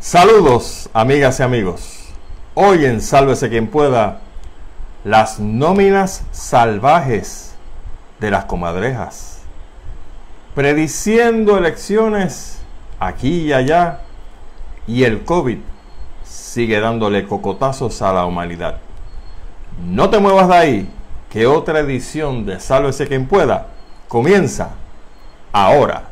[0.00, 2.08] Saludos, amigas y amigos.
[2.54, 4.20] Hoy en Sálvese quien pueda,
[5.04, 7.54] las nóminas salvajes
[8.18, 9.42] de las comadrejas.
[10.54, 12.62] Prediciendo elecciones
[12.98, 14.00] aquí y allá,
[14.86, 15.58] y el COVID
[16.24, 18.78] sigue dándole cocotazos a la humanidad.
[19.84, 20.90] No te muevas de ahí,
[21.28, 23.66] que otra edición de Sálvese quien pueda
[24.08, 24.70] comienza
[25.52, 26.09] ahora.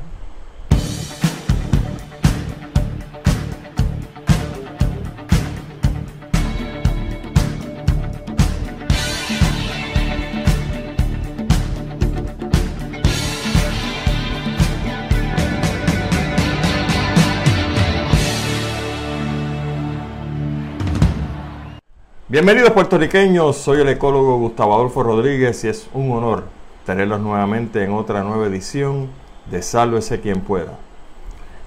[22.30, 26.44] Bienvenidos puertorriqueños, soy el ecólogo Gustavo Adolfo Rodríguez y es un honor
[26.84, 29.08] tenerlos nuevamente en otra nueva edición
[29.50, 30.74] de Sálvese quien pueda.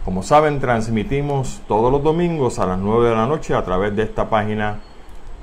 [0.05, 4.03] Como saben, transmitimos todos los domingos a las 9 de la noche a través de
[4.03, 4.81] esta página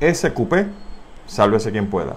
[0.01, 0.69] SQP,
[1.27, 2.15] Sálvese quien pueda.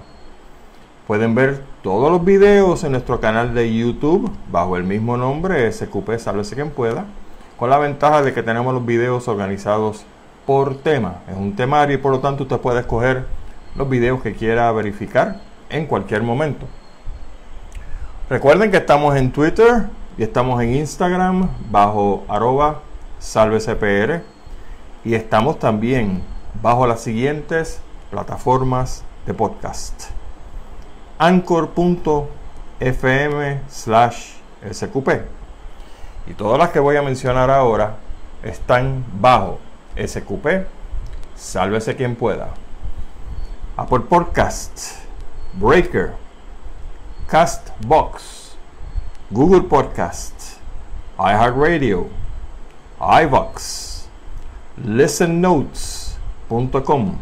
[1.08, 6.19] Pueden ver todos los videos en nuestro canal de YouTube bajo el mismo nombre, SQP,
[6.19, 7.05] Sálvese quien pueda,
[7.58, 10.05] con la ventaja de que tenemos los videos organizados
[10.45, 11.22] por tema.
[11.30, 13.25] Es un temario y por lo tanto usted puede escoger
[13.75, 15.39] los videos que quiera verificar
[15.70, 16.66] en cualquier momento.
[18.30, 22.80] Recuerden que estamos en Twitter y estamos en Instagram bajo arroba
[23.20, 24.22] salvecpr
[25.03, 26.22] y estamos también
[26.61, 30.09] bajo las siguientes plataformas de podcast.
[31.17, 32.30] Anchor.fm
[33.70, 34.33] slash
[34.72, 35.09] sqp
[36.28, 37.95] y todas las que voy a mencionar ahora
[38.44, 39.59] están bajo
[39.95, 40.66] SQP,
[41.36, 42.50] sálvese quien pueda.
[43.78, 45.00] Apple Podcast,
[45.53, 46.14] Breaker,
[47.28, 48.56] Castbox,
[49.31, 50.59] Google Podcast,
[51.17, 52.09] iHeartRadio,
[53.00, 54.06] iVox,
[54.78, 57.17] ListenNotes.com,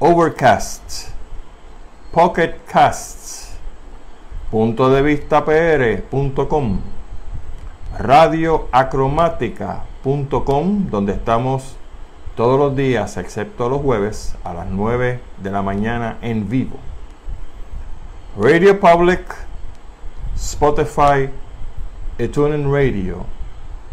[0.00, 1.10] Overcast,
[2.12, 3.58] Pocket Casts,
[7.96, 9.82] punto de vista pr.com, Radio Acromática
[10.90, 11.76] donde estamos
[12.36, 16.76] todos los días, excepto los jueves, a las 9 de la mañana en vivo.
[18.38, 19.22] Radio Public,
[20.36, 21.30] Spotify
[22.32, 23.24] TuneIn Radio.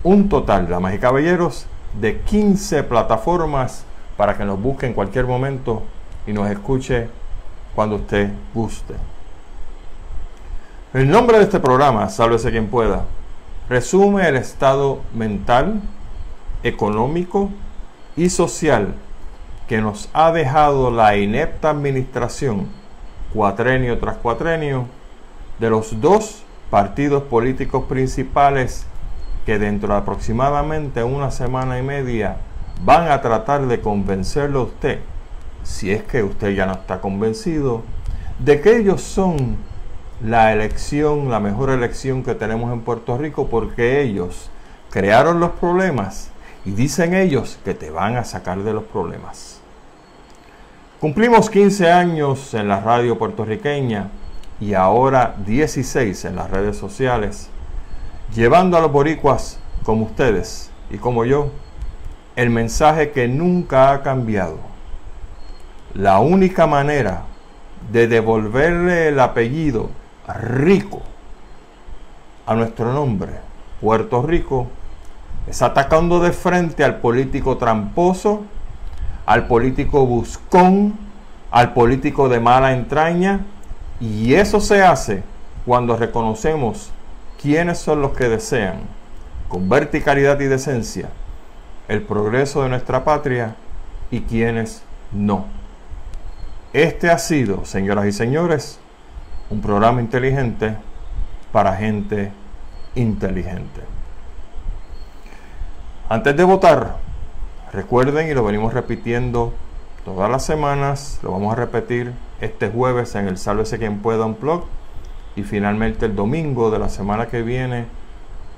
[0.03, 1.65] Un total, damas y caballeros,
[1.99, 3.85] de 15 plataformas
[4.17, 5.83] para que nos busque en cualquier momento
[6.27, 7.09] y nos escuche
[7.75, 8.95] cuando usted guste.
[10.93, 13.05] El nombre de este programa, sálvese quien pueda,
[13.69, 15.81] resume el estado mental,
[16.63, 17.49] económico
[18.15, 18.95] y social
[19.67, 22.67] que nos ha dejado la inepta administración
[23.33, 24.85] cuatrenio tras cuatrenio
[25.59, 28.85] de los dos partidos políticos principales
[29.45, 32.37] que dentro de aproximadamente una semana y media
[32.83, 34.99] van a tratar de convencerlo a usted,
[35.63, 37.83] si es que usted ya no está convencido,
[38.39, 39.57] de que ellos son
[40.23, 44.49] la elección, la mejor elección que tenemos en Puerto Rico, porque ellos
[44.89, 46.29] crearon los problemas
[46.65, 49.59] y dicen ellos que te van a sacar de los problemas.
[51.01, 54.11] Cumplimos 15 años en la radio puertorriqueña
[54.61, 57.49] y ahora 16 en las redes sociales,
[58.33, 61.49] llevando a los boricuas como ustedes y como yo
[62.37, 64.57] el mensaje que nunca ha cambiado.
[65.93, 67.23] La única manera
[67.91, 69.89] de devolverle el apellido
[70.27, 71.01] rico
[72.45, 73.33] a nuestro nombre,
[73.81, 74.67] Puerto Rico,
[75.47, 78.43] es atacando de frente al político tramposo,
[79.25, 80.93] al político buscón,
[81.51, 83.41] al político de mala entraña,
[83.99, 85.23] y eso se hace
[85.65, 86.91] cuando reconocemos
[87.41, 88.81] quiénes son los que desean,
[89.49, 91.09] con verticalidad y decencia,
[91.87, 93.55] el progreso de nuestra patria
[94.11, 95.45] y quienes no.
[96.71, 98.79] Este ha sido, señoras y señores,
[99.53, 100.75] un programa inteligente
[101.51, 102.31] para gente
[102.95, 103.81] inteligente.
[106.09, 106.97] Antes de votar,
[107.71, 109.53] recuerden y lo venimos repitiendo
[110.05, 114.39] todas las semanas, lo vamos a repetir este jueves en el Sálvese quien pueda un
[114.39, 114.65] blog
[115.35, 117.85] y finalmente el domingo de la semana que viene,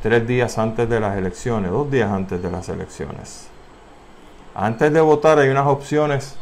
[0.02, 3.50] tres días antes de las elecciones, dos días antes de las elecciones.
[4.56, 6.38] Antes de votar hay unas opciones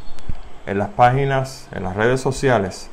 [0.68, 2.92] en las páginas, en las redes sociales,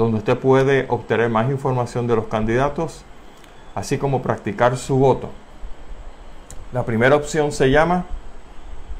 [0.00, 3.04] donde usted puede obtener más información de los candidatos,
[3.74, 5.28] así como practicar su voto.
[6.72, 8.06] La primera opción se llama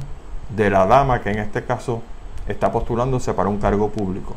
[0.55, 2.01] de la dama que en este caso
[2.47, 4.35] está postulándose para un cargo público.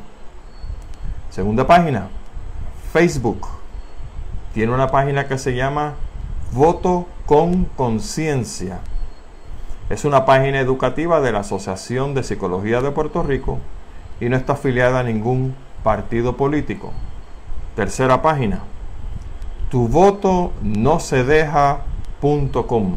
[1.31, 2.09] Segunda página,
[2.93, 3.47] Facebook.
[4.53, 5.94] Tiene una página que se llama
[6.53, 8.81] Voto con Conciencia.
[9.91, 13.59] Es una página educativa de la Asociación de Psicología de Puerto Rico
[14.21, 16.93] y no está afiliada a ningún partido político.
[17.75, 18.61] Tercera página,
[19.69, 22.95] tu voto no se deja.com.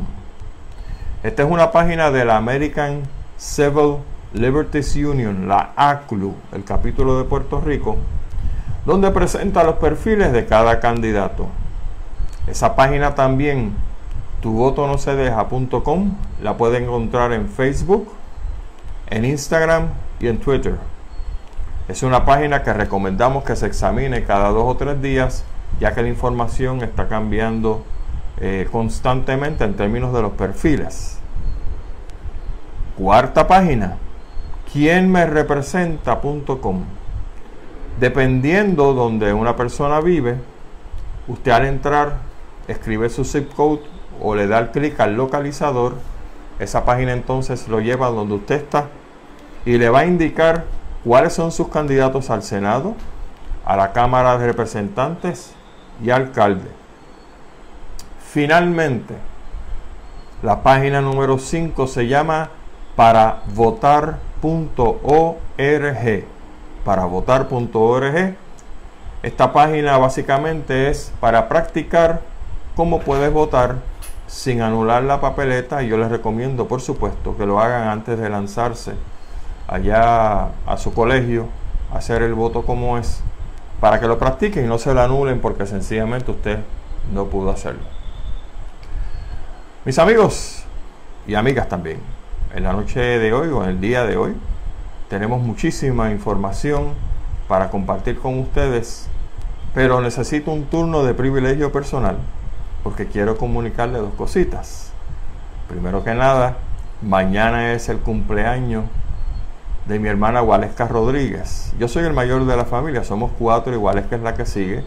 [1.24, 3.02] Esta es una página de la American
[3.38, 3.96] Civil
[4.34, 7.98] Liberties Union, la ACLU, el capítulo de Puerto Rico,
[8.86, 11.48] donde presenta los perfiles de cada candidato.
[12.46, 13.74] Esa página también,
[14.44, 16.12] tuvotonosedeja.com,
[16.42, 18.10] la puede encontrar en Facebook,
[19.10, 19.88] en Instagram
[20.20, 20.76] y en Twitter.
[21.88, 25.46] Es una página que recomendamos que se examine cada dos o tres días,
[25.80, 27.86] ya que la información está cambiando
[28.42, 31.20] eh, constantemente en términos de los perfiles.
[32.98, 33.96] Cuarta página,
[34.74, 36.84] quién me representa.com.
[37.98, 40.36] Dependiendo donde una persona vive,
[41.30, 42.34] usted al entrar
[42.68, 43.93] escribe su zip code
[44.24, 45.96] o le da clic al localizador,
[46.58, 48.88] esa página entonces lo lleva donde usted está
[49.66, 50.64] y le va a indicar
[51.04, 52.96] cuáles son sus candidatos al Senado,
[53.66, 55.54] a la Cámara de Representantes
[56.02, 56.70] y alcalde.
[58.32, 59.14] Finalmente,
[60.42, 62.50] la página número 5 se llama
[62.96, 64.42] para votar.org.
[66.84, 68.36] Para votar.org.
[69.22, 72.22] Esta página básicamente es para practicar
[72.76, 73.93] cómo puedes votar
[74.34, 75.84] sin anular la papeleta.
[75.84, 78.94] Y yo les recomiendo, por supuesto, que lo hagan antes de lanzarse
[79.68, 81.48] allá a su colegio,
[81.94, 83.22] hacer el voto como es,
[83.80, 86.60] para que lo practiquen y no se lo anulen porque sencillamente usted
[87.14, 87.84] no pudo hacerlo.
[89.86, 90.64] Mis amigos
[91.28, 92.00] y amigas también,
[92.56, 94.36] en la noche de hoy o en el día de hoy
[95.10, 96.94] tenemos muchísima información
[97.48, 99.08] para compartir con ustedes,
[99.76, 102.18] pero necesito un turno de privilegio personal
[102.84, 104.92] porque quiero comunicarle dos cositas.
[105.70, 106.58] Primero que nada,
[107.02, 108.84] mañana es el cumpleaños
[109.88, 111.74] de mi hermana Waleska Rodríguez.
[111.80, 114.84] Yo soy el mayor de la familia, somos cuatro, y Waleska es la que sigue.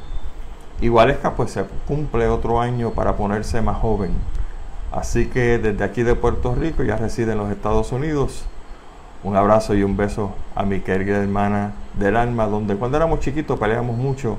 [0.81, 4.11] Y Waleska pues se cumple otro año para ponerse más joven.
[4.93, 8.45] Así que desde aquí de Puerto Rico, ya reside en los Estados Unidos,
[9.25, 13.59] un abrazo y un beso a mi querida hermana del alma, donde cuando éramos chiquitos
[13.59, 14.37] peleamos mucho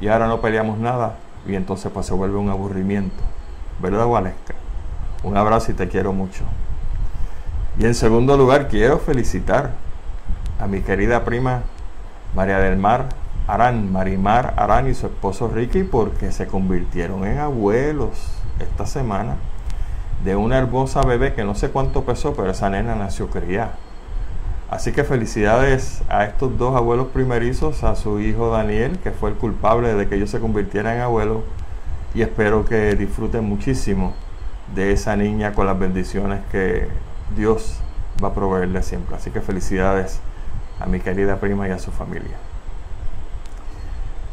[0.00, 1.16] y ahora no peleamos nada
[1.48, 3.16] y entonces pues se vuelve un aburrimiento.
[3.80, 4.54] ¿Verdad, Waleska?
[5.22, 6.44] Un abrazo y te quiero mucho.
[7.78, 9.72] Y en segundo lugar, quiero felicitar
[10.58, 11.62] a mi querida prima
[12.34, 13.08] María del Mar
[13.46, 19.36] Arán, Marimar Arán y su esposo Ricky, porque se convirtieron en abuelos esta semana
[20.24, 23.74] de una hermosa bebé que no sé cuánto pesó, pero esa nena nació criada.
[24.68, 29.36] Así que felicidades a estos dos abuelos primerizos, a su hijo Daniel, que fue el
[29.36, 31.42] culpable de que ellos se convirtieran en abuelos,
[32.14, 34.14] y espero que disfruten muchísimo
[34.74, 36.88] de esa niña con las bendiciones que
[37.36, 37.78] Dios
[38.22, 39.14] va a proveerle siempre.
[39.16, 40.18] Así que felicidades
[40.80, 42.36] a mi querida prima y a su familia.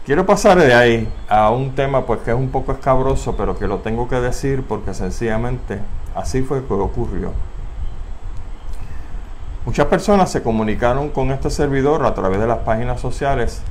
[0.06, 3.68] Quiero pasar de ahí a un tema pues que es un poco escabroso, pero que
[3.68, 5.80] lo tengo que decir porque sencillamente
[6.16, 7.32] así fue que ocurrió.
[9.66, 13.62] Muchas personas se comunicaron con este servidor a través de las páginas sociales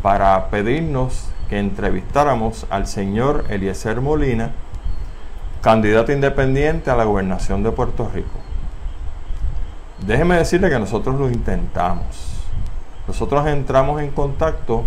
[0.00, 4.52] para pedirnos que entrevistáramos al señor Eliezer Molina,
[5.60, 8.38] candidato independiente a la gobernación de Puerto Rico.
[10.06, 12.40] Déjeme decirle que nosotros lo intentamos.
[13.06, 14.84] Nosotros entramos en contacto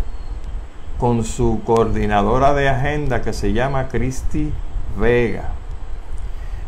[0.97, 4.51] con su coordinadora de agenda que se llama Cristi
[4.99, 5.49] Vega.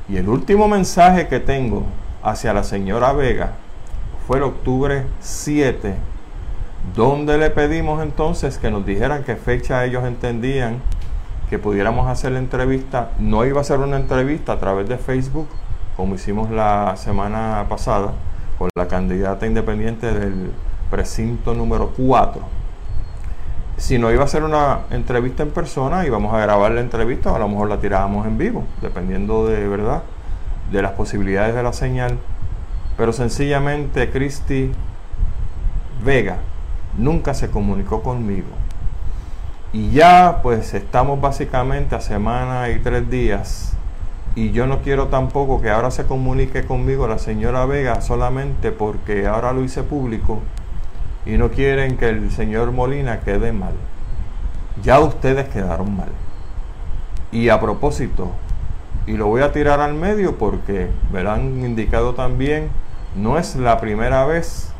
[0.07, 1.85] Y el último mensaje que tengo
[2.21, 3.53] hacia la señora Vega
[4.29, 5.95] fue el octubre 7,
[6.95, 10.81] donde le pedimos entonces que nos dijeran qué fecha ellos entendían
[11.49, 13.09] que pudiéramos hacer la entrevista.
[13.17, 15.47] No iba a ser una entrevista a través de Facebook,
[15.97, 18.13] como hicimos la semana pasada,
[18.59, 20.51] con la candidata independiente del
[20.91, 22.59] precinto número 4
[23.77, 27.39] si no iba a ser una entrevista en persona, íbamos a grabar la entrevista a
[27.39, 30.03] lo mejor la tirábamos en vivo, dependiendo de verdad
[30.71, 32.19] de las posibilidades de la señal.
[32.99, 34.73] Pero sencillamente Cristi
[36.03, 36.39] Vega
[36.97, 38.49] nunca se comunicó conmigo.
[39.71, 43.73] Y ya pues estamos básicamente a semana y tres días
[44.35, 49.27] Y yo no quiero tampoco que ahora se comunique conmigo la señora Vega solamente porque
[49.27, 50.39] ahora lo hice público
[51.25, 53.75] y no quieren que el señor Molina quede mal.
[54.83, 56.09] Ya ustedes quedaron mal.
[57.31, 58.31] Y a propósito,
[59.07, 62.69] y lo voy a tirar al medio porque me lo han indicado también,
[63.19, 64.71] no es la primera vez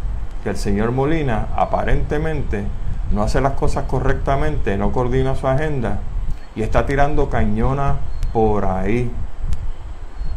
[0.44, 2.64] que el señor Molina aparentemente
[3.12, 6.00] no hace las cosas correctamente, no coordina su agenda
[6.56, 7.98] y está tirando cañona
[8.32, 9.12] por ahí.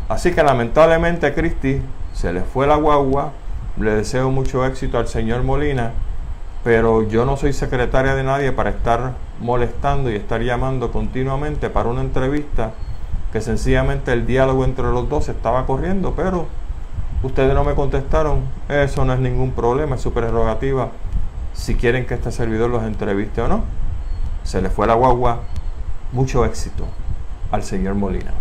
[0.09, 1.81] Así que lamentablemente Cristi
[2.13, 3.33] se le fue la guagua.
[3.79, 5.93] Le deseo mucho éxito al señor Molina,
[6.63, 11.89] pero yo no soy secretaria de nadie para estar molestando y estar llamando continuamente para
[11.89, 12.73] una entrevista
[13.33, 16.47] que sencillamente el diálogo entre los dos estaba corriendo, pero
[17.23, 18.43] ustedes no me contestaron.
[18.69, 20.91] Eso no es ningún problema, es su prerrogativa
[21.55, 23.65] si quieren que este servidor los entreviste o no.
[24.43, 25.41] Se le fue la guagua.
[26.13, 26.87] Mucho éxito
[27.51, 28.33] al señor Molina.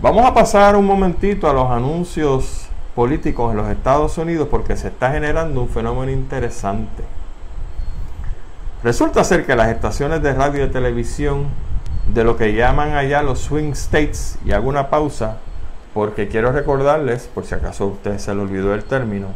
[0.00, 4.88] Vamos a pasar un momentito a los anuncios políticos en los Estados Unidos porque se
[4.88, 7.02] está generando un fenómeno interesante.
[8.84, 11.46] Resulta ser que las estaciones de radio y televisión
[12.12, 15.38] de lo que llaman allá los swing states, y hago una pausa
[15.96, 19.28] porque quiero recordarles, por si acaso a ustedes se le olvidó el término,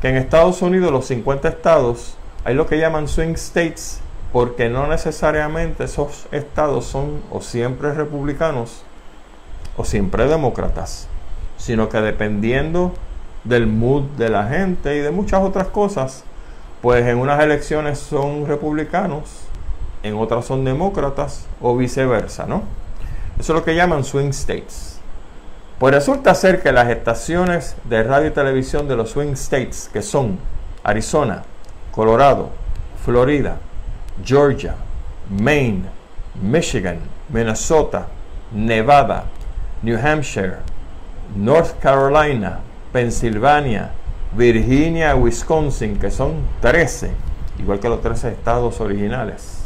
[0.00, 4.00] que en Estados Unidos los 50 estados hay lo que llaman swing states
[4.32, 8.84] porque no necesariamente esos estados son o siempre republicanos
[9.76, 11.08] o siempre demócratas,
[11.58, 12.94] sino que dependiendo
[13.44, 16.24] del mood de la gente y de muchas otras cosas,
[16.80, 19.42] pues en unas elecciones son republicanos,
[20.02, 22.62] en otras son demócratas o viceversa, ¿no?
[23.38, 24.91] Eso es lo que llaman swing states.
[25.82, 30.00] Pues resulta ser que las estaciones de radio y televisión de los swing states, que
[30.00, 30.38] son
[30.84, 31.42] Arizona,
[31.90, 32.50] Colorado,
[33.04, 33.56] Florida,
[34.24, 34.76] Georgia,
[35.28, 35.86] Maine,
[36.40, 38.06] Michigan, Minnesota,
[38.52, 39.24] Nevada,
[39.82, 40.58] New Hampshire,
[41.34, 42.60] North Carolina,
[42.92, 43.90] Pensilvania,
[44.36, 47.10] Virginia, Wisconsin, que son 13,
[47.58, 49.64] igual que los 13 estados originales.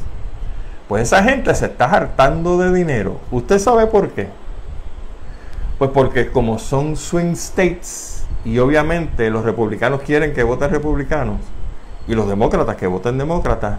[0.88, 3.20] Pues esa gente se está hartando de dinero.
[3.30, 4.45] ¿Usted sabe por qué?
[5.78, 11.40] Pues porque como son swing states y obviamente los republicanos quieren que voten republicanos
[12.08, 13.78] y los demócratas que voten demócratas,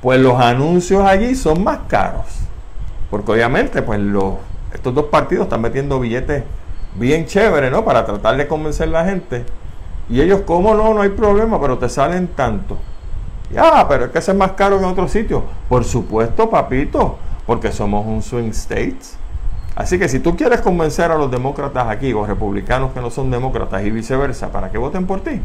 [0.00, 2.26] pues los anuncios allí son más caros.
[3.10, 4.34] Porque obviamente pues los
[4.72, 6.44] estos dos partidos están metiendo billetes
[6.94, 7.84] bien chéveres, ¿no?
[7.84, 9.44] Para tratar de convencer a la gente.
[10.08, 10.94] Y ellos, ¿cómo no?
[10.94, 12.78] No hay problema, pero te salen tanto.
[13.50, 15.42] Ya, pero es que es más caro que en otros sitios.
[15.68, 18.98] Por supuesto, papito, porque somos un swing state.
[19.74, 23.30] Así que si tú quieres convencer a los demócratas aquí o republicanos que no son
[23.30, 25.40] demócratas y viceversa para que voten por ti,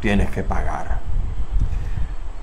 [0.00, 0.98] tienes que pagar.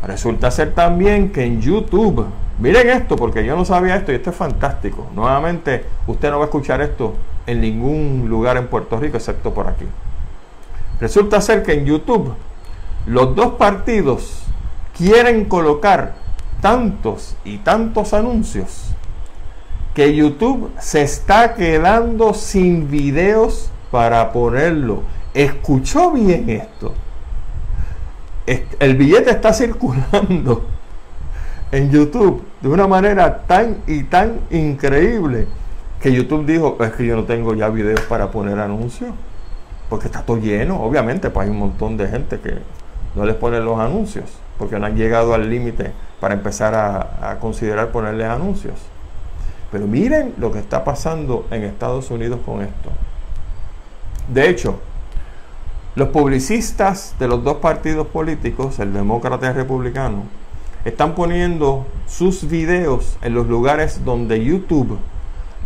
[0.03, 2.25] Resulta ser también que en YouTube
[2.59, 5.07] Miren esto, porque yo no sabía esto y esto es fantástico.
[5.15, 7.15] Nuevamente, usted no va a escuchar esto
[7.47, 9.85] en ningún lugar en Puerto Rico, excepto por aquí.
[10.99, 12.33] Resulta ser que en YouTube
[13.05, 14.43] los dos partidos
[14.97, 16.15] quieren colocar
[16.59, 18.91] tantos y tantos anuncios
[19.99, 25.03] que YouTube se está quedando sin videos para ponerlo.
[25.33, 26.93] ¿Escuchó bien esto?
[28.79, 30.63] El billete está circulando
[31.73, 35.47] en YouTube de una manera tan y tan increíble
[36.01, 39.11] que YouTube dijo, es que yo no tengo ya videos para poner anuncios,
[39.89, 42.53] porque está todo lleno, obviamente, pues hay un montón de gente que
[43.15, 45.91] no les pone los anuncios, porque no han llegado al límite
[46.21, 48.75] para empezar a, a considerar ponerles anuncios.
[49.71, 52.89] Pero miren lo que está pasando en Estados Unidos con esto.
[54.27, 54.79] De hecho,
[55.95, 60.23] los publicistas de los dos partidos políticos, el demócrata y el republicano,
[60.85, 64.97] están poniendo sus videos en los lugares donde YouTube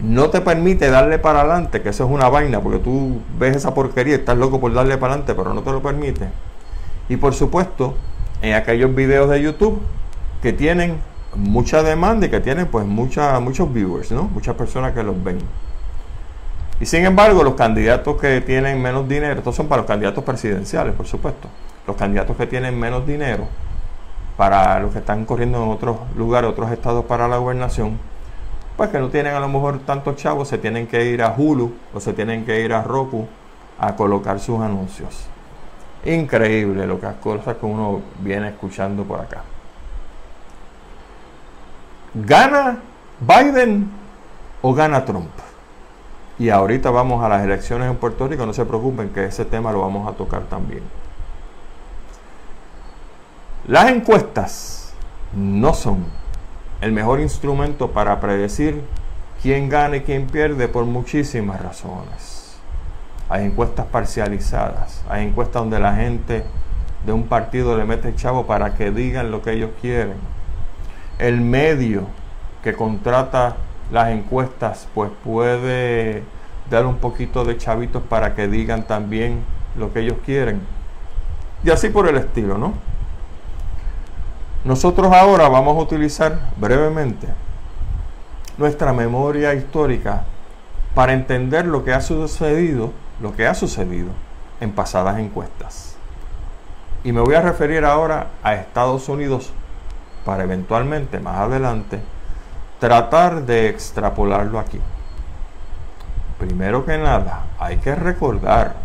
[0.01, 3.73] no te permite darle para adelante, que eso es una vaina, porque tú ves esa
[3.73, 6.27] porquería estás loco por darle para adelante, pero no te lo permite.
[7.09, 7.95] Y por supuesto,
[8.41, 9.81] en aquellos videos de YouTube
[10.41, 10.97] que tienen
[11.35, 14.23] mucha demanda y que tienen pues mucha, muchos viewers, ¿no?
[14.23, 15.39] Muchas personas que los ven.
[16.79, 20.93] Y sin embargo, los candidatos que tienen menos dinero, estos son para los candidatos presidenciales,
[20.93, 21.47] por supuesto.
[21.87, 23.47] Los candidatos que tienen menos dinero,
[24.37, 27.99] para los que están corriendo en otros lugares, otros estados para la gobernación,
[28.75, 31.73] pues que no tienen a lo mejor tantos chavos, se tienen que ir a Hulu
[31.93, 33.27] o se tienen que ir a Roku
[33.79, 35.25] a colocar sus anuncios.
[36.05, 39.43] Increíble lo que las cosas que uno viene escuchando por acá.
[42.13, 42.77] ¿Gana
[43.19, 43.89] Biden
[44.61, 45.31] o gana Trump?
[46.37, 49.71] Y ahorita vamos a las elecciones en Puerto Rico, no se preocupen que ese tema
[49.71, 50.83] lo vamos a tocar también.
[53.67, 54.93] Las encuestas
[55.33, 56.05] no son
[56.81, 58.83] el mejor instrumento para predecir
[59.41, 62.57] quién gana y quién pierde por muchísimas razones.
[63.29, 66.43] Hay encuestas parcializadas, hay encuestas donde la gente
[67.05, 70.17] de un partido le mete chavo para que digan lo que ellos quieren.
[71.23, 72.01] El medio
[72.65, 73.55] que contrata
[73.93, 76.21] las encuestas pues puede
[76.69, 79.39] dar un poquito de chavitos para que digan también
[79.77, 80.59] lo que ellos quieren.
[81.63, 82.73] Y así por el estilo, ¿no?
[84.65, 87.27] Nosotros ahora vamos a utilizar brevemente
[88.57, 90.25] nuestra memoria histórica
[90.93, 94.09] para entender lo que ha sucedido, lo que ha sucedido
[94.59, 95.95] en pasadas encuestas.
[97.05, 99.53] Y me voy a referir ahora a Estados Unidos
[100.25, 101.99] para eventualmente más adelante
[102.79, 104.79] tratar de extrapolarlo aquí.
[106.39, 108.75] Primero que nada, hay que recordar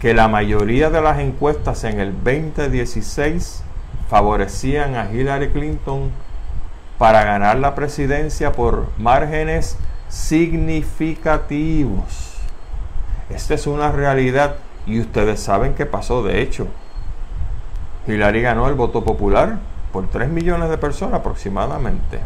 [0.00, 3.62] que la mayoría de las encuestas en el 2016
[4.08, 6.10] favorecían a Hillary Clinton
[6.98, 9.76] para ganar la presidencia por márgenes
[10.08, 12.34] significativos.
[13.30, 16.66] Esta es una realidad y ustedes saben qué pasó de hecho.
[18.06, 19.58] Hillary ganó el voto popular
[19.92, 22.20] por 3 millones de personas aproximadamente.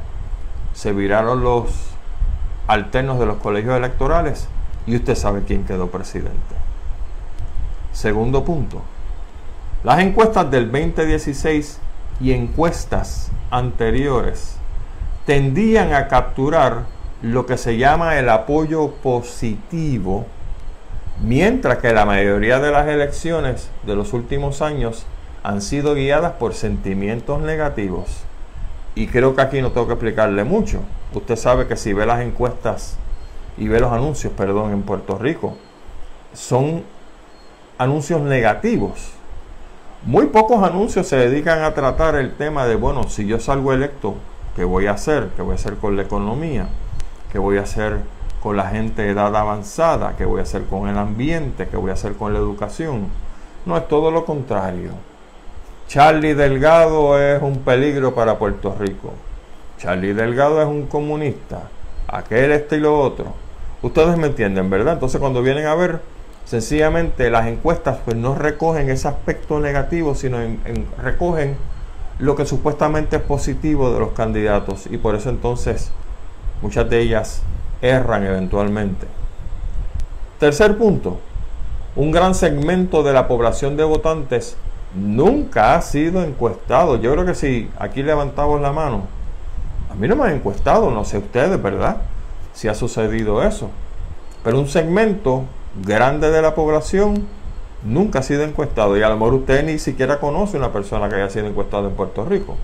[0.75, 1.93] Se viraron los
[2.67, 4.49] alternos de los colegios electorales
[4.87, 6.55] y usted sabe quién quedó presidente.
[7.93, 8.83] Segundo punto.
[9.85, 11.79] Las encuestas del 2016
[12.21, 14.57] y encuestas anteriores
[15.27, 16.85] tendían a capturar
[17.21, 20.27] lo que se llama el apoyo positivo,
[21.21, 25.07] mientras que la mayoría de las elecciones de los últimos años
[25.43, 28.25] han sido guiadas por sentimientos negativos.
[28.95, 30.81] Y creo que aquí no tengo que explicarle mucho.
[31.15, 32.97] Usted sabe que si ve las encuestas
[33.57, 35.57] y ve los anuncios, perdón, en Puerto Rico,
[36.33, 36.85] son
[37.79, 39.13] anuncios negativos.
[40.05, 44.15] Muy pocos anuncios se dedican a tratar el tema de, bueno, si yo salgo electo,
[44.57, 45.31] ¿qué voy a hacer?
[45.37, 46.69] ¿Qué voy a hacer con la economía?
[47.31, 47.99] ¿Qué voy a hacer
[48.43, 50.17] con la gente de edad avanzada?
[50.17, 51.69] ¿Qué voy a hacer con el ambiente?
[51.69, 53.09] ¿Qué voy a hacer con la educación?
[53.65, 54.91] No, es todo lo contrario.
[55.93, 59.13] Charlie Delgado es un peligro para Puerto Rico.
[59.77, 61.69] Charlie Delgado es un comunista.
[62.09, 63.35] Aquel, este y lo otro.
[63.83, 64.95] Ustedes me entienden, ¿verdad?
[64.95, 66.01] Entonces cuando vienen a ver
[66.47, 70.39] Sencillamente las encuestas pues no recogen ese aspecto negativo, sino
[71.03, 71.57] recogen
[72.19, 75.93] lo que supuestamente es positivo de los candidatos y por eso entonces
[76.61, 77.43] muchas de ellas
[77.81, 79.07] erran eventualmente.
[80.39, 81.21] Tercer punto,
[81.97, 84.57] un gran segmento de la población de votantes
[84.95, 86.97] nunca ha sido encuestado.
[86.97, 89.03] Yo creo que si aquí levantamos la mano,
[89.91, 91.99] a mí no me han encuestado, no sé ustedes, ¿verdad?
[92.53, 93.71] Si ha sucedido eso.
[94.43, 95.45] Pero un segmento
[95.85, 97.27] grande de la población
[97.85, 101.17] nunca ha sido encuestado y a lo mejor usted ni siquiera conoce una persona que
[101.17, 102.57] haya sido encuestada en Puerto Rico.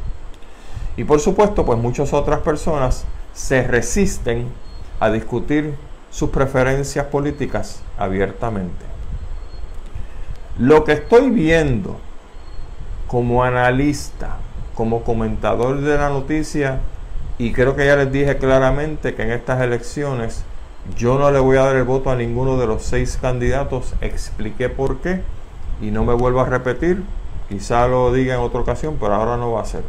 [0.96, 4.48] Y por supuesto, pues muchas otras personas se resisten
[5.00, 5.74] a discutir
[6.10, 8.84] sus preferencias políticas abiertamente.
[10.58, 12.00] Lo que estoy viendo
[13.08, 14.36] como analista,
[14.74, 16.78] como comentador de la noticia,
[17.38, 20.44] y creo que ya les dije claramente que en estas elecciones
[20.96, 23.94] yo no le voy a dar el voto a ninguno de los seis candidatos.
[24.00, 25.22] Expliqué por qué
[25.80, 27.02] y no me vuelvo a repetir.
[27.48, 29.82] Quizá lo diga en otra ocasión, pero ahora no va a ser.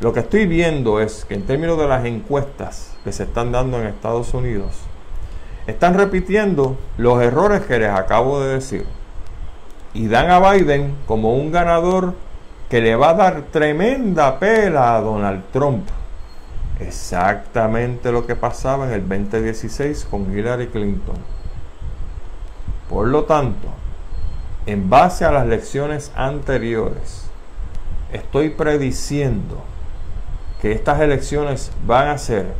[0.00, 3.80] Lo que estoy viendo es que en términos de las encuestas que se están dando
[3.80, 4.80] en Estados Unidos,
[5.66, 8.84] están repitiendo los errores que les acabo de decir.
[9.94, 12.14] Y dan a Biden como un ganador
[12.68, 15.88] que le va a dar tremenda pela a Donald Trump
[16.80, 21.16] exactamente lo que pasaba en el 2016 con Hillary Clinton.
[22.88, 23.68] Por lo tanto,
[24.66, 27.26] en base a las lecciones anteriores,
[28.12, 29.62] estoy prediciendo
[30.60, 32.54] que estas elecciones van a ser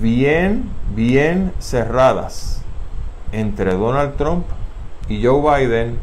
[0.00, 2.62] bien, bien cerradas
[3.32, 4.46] entre Donald Trump
[5.08, 5.98] y Joe Biden,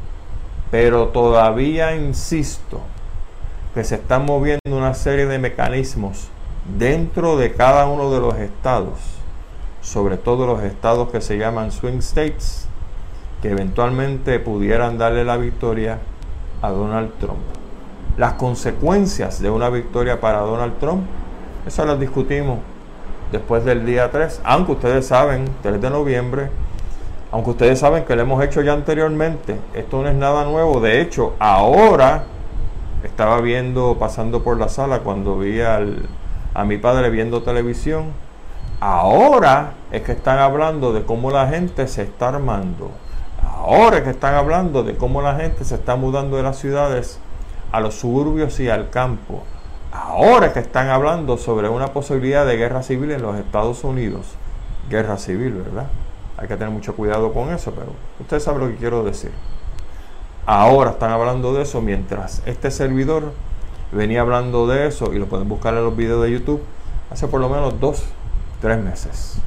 [0.73, 2.81] pero todavía insisto
[3.75, 6.29] que se están moviendo una serie de mecanismos
[6.79, 8.97] dentro de cada uno de los estados,
[9.83, 12.67] sobre todo los estados que se llaman swing states,
[13.43, 15.99] que eventualmente pudieran darle la victoria
[16.63, 17.43] a Donald Trump.
[18.17, 21.03] Las consecuencias de una victoria para Donald Trump,
[21.67, 22.57] eso las discutimos
[23.31, 26.49] después del día 3, aunque ustedes saben, 3 de noviembre,
[27.33, 31.01] aunque ustedes saben que lo hemos hecho ya anteriormente, esto no es nada nuevo, de
[31.01, 32.25] hecho, ahora
[33.03, 36.07] estaba viendo, pasando por la sala cuando vi al
[36.53, 38.11] a mi padre viendo televisión.
[38.79, 42.91] Ahora es que están hablando de cómo la gente se está armando.
[43.41, 47.17] Ahora es que están hablando de cómo la gente se está mudando de las ciudades
[47.71, 49.41] a los suburbios y al campo.
[49.91, 54.35] Ahora que están hablando sobre una posibilidad de guerra civil en los Estados Unidos.
[54.87, 55.87] Guerra civil, ¿verdad?
[56.43, 59.31] Hay que tener mucho cuidado con eso, pero usted sabe lo que quiero decir.
[60.45, 63.31] Ahora están hablando de eso mientras este servidor
[63.93, 66.61] venía hablando de eso y lo pueden buscar en los videos de YouTube
[67.09, 68.03] hace por lo menos dos,
[68.59, 69.37] tres meses.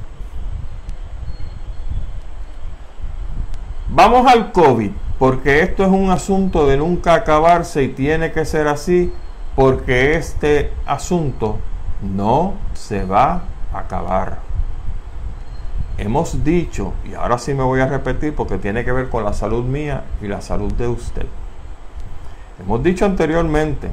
[3.89, 8.67] Vamos al COVID, porque esto es un asunto de nunca acabarse y tiene que ser
[8.67, 9.13] así,
[9.55, 11.59] porque este asunto
[12.01, 14.46] no se va a acabar.
[15.97, 19.33] Hemos dicho, y ahora sí me voy a repetir porque tiene que ver con la
[19.33, 21.25] salud mía y la salud de usted.
[22.59, 23.89] Hemos dicho anteriormente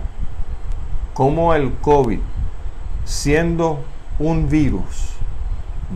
[1.15, 2.21] cómo el COVID,
[3.05, 3.81] siendo
[4.19, 5.15] un virus,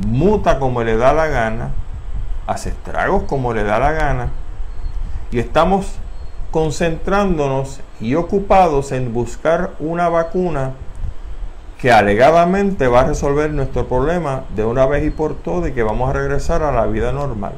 [0.06, 1.70] muta como le da la gana,
[2.46, 4.28] hace estragos como le da la gana,
[5.30, 5.96] y estamos
[6.50, 10.72] concentrándonos y ocupados en buscar una vacuna
[11.78, 15.84] que alegadamente va a resolver nuestro problema de una vez y por todas y que
[15.84, 17.52] vamos a regresar a la vida normal.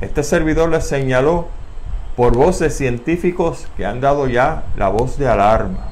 [0.00, 1.48] Este servidor les señaló
[2.16, 5.88] por voces científicos que han dado ya la voz de alarma,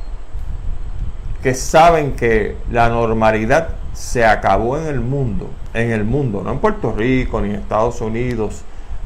[1.43, 6.59] que saben que la normalidad se acabó en el mundo, en el mundo, no en
[6.59, 8.63] Puerto Rico, ni en Estados Unidos,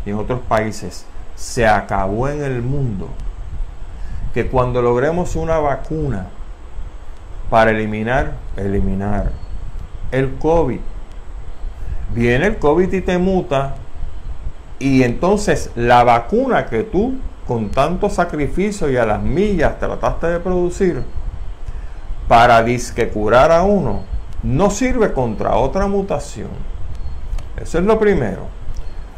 [0.07, 3.09] ni en otros países, se acabó en el mundo.
[4.33, 6.29] Que cuando logremos una vacuna,
[7.51, 9.31] para eliminar, eliminar
[10.11, 10.81] el COVID.
[12.15, 13.75] Viene el COVID y te muta
[14.79, 20.41] y entonces la vacuna que tú con tanto sacrificio y a las millas trataste de
[20.41, 21.03] producir
[22.29, 24.03] para disque curar a uno
[24.43, 26.51] no sirve contra otra mutación.
[27.57, 28.47] Eso es lo primero.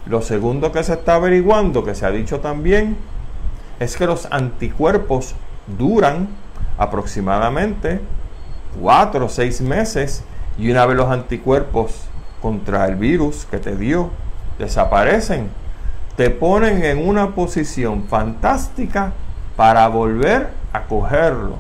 [0.06, 2.96] Lo segundo que se está averiguando, que se ha dicho también,
[3.78, 5.34] es que los anticuerpos
[5.78, 6.28] duran
[6.78, 8.00] aproximadamente
[8.78, 10.22] cuatro o seis meses
[10.59, 12.02] y una vez los anticuerpos
[12.42, 14.11] contra el virus que te dio
[14.59, 15.48] desaparecen,
[16.16, 19.12] te ponen en una posición fantástica
[19.56, 21.56] para volver a cogerlo.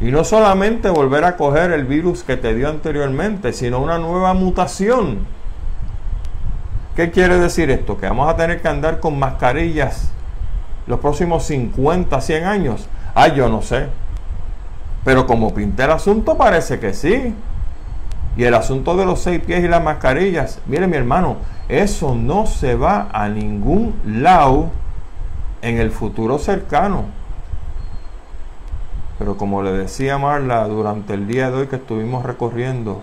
[0.00, 4.34] Y no solamente volver a coger el virus que te dio anteriormente, sino una nueva
[4.34, 5.26] mutación.
[6.94, 7.98] ¿Qué quiere decir esto?
[7.98, 10.10] Que vamos a tener que andar con mascarillas
[10.86, 12.88] los próximos 50, 100 años.
[13.14, 13.86] Ah, yo no sé.
[15.04, 17.34] Pero como pinté el asunto, parece que sí.
[18.36, 22.46] Y el asunto de los seis pies y las mascarillas, mire mi hermano, eso no
[22.46, 24.70] se va a ningún lado
[25.60, 27.06] en el futuro cercano.
[29.18, 33.02] Pero como le decía Marla durante el día de hoy que estuvimos recorriendo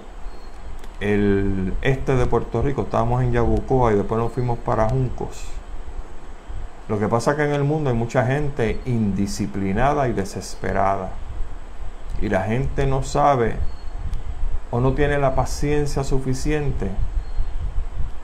[1.02, 5.44] el este de Puerto Rico, estábamos en Yabucoa y después nos fuimos para Juncos.
[6.88, 11.10] Lo que pasa es que en el mundo hay mucha gente indisciplinada y desesperada
[12.22, 13.56] y la gente no sabe
[14.72, 16.90] o no tiene la paciencia suficiente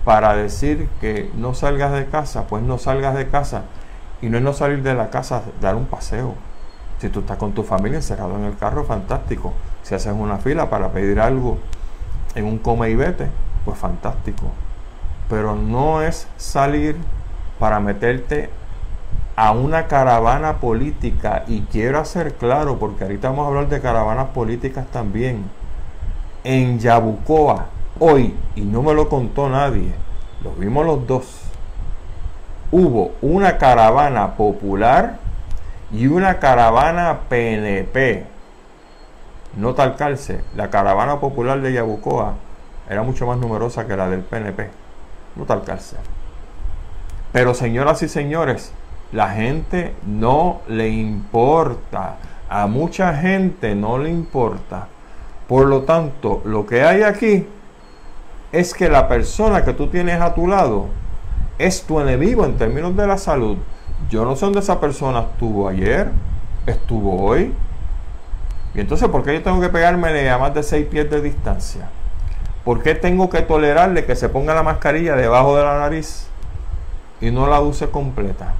[0.03, 3.63] para decir que no salgas de casa, pues no salgas de casa.
[4.21, 6.35] Y no es no salir de la casa, dar un paseo.
[6.99, 9.53] Si tú estás con tu familia encerrado en el carro, fantástico.
[9.83, 11.57] Si haces una fila para pedir algo
[12.35, 13.27] en un come y vete,
[13.65, 14.45] pues fantástico.
[15.29, 16.95] Pero no es salir
[17.59, 18.49] para meterte
[19.41, 24.27] a una caravana política, y quiero hacer claro, porque ahorita vamos a hablar de caravanas
[24.27, 25.45] políticas también,
[26.43, 27.65] en Yabucoa,
[27.97, 29.95] hoy, y no me lo contó nadie,
[30.43, 31.41] lo vimos los dos,
[32.69, 35.17] hubo una caravana popular
[35.91, 38.27] y una caravana PNP.
[39.57, 42.35] No tal calce, la caravana popular de Yabucoa
[42.87, 44.69] era mucho más numerosa que la del PNP.
[45.35, 45.95] No tal calce.
[47.31, 48.71] Pero señoras y señores,
[49.11, 52.17] la gente no le importa.
[52.49, 54.87] A mucha gente no le importa.
[55.47, 57.47] Por lo tanto, lo que hay aquí
[58.51, 60.87] es que la persona que tú tienes a tu lado
[61.57, 63.57] es tu enemigo en términos de la salud.
[64.09, 66.11] Yo no sé dónde esa persona estuvo ayer,
[66.65, 67.53] estuvo hoy.
[68.73, 71.89] Y entonces, ¿por qué yo tengo que pegarme a más de 6 pies de distancia?
[72.63, 76.27] ¿Por qué tengo que tolerarle que se ponga la mascarilla debajo de la nariz
[77.19, 78.53] y no la use completa?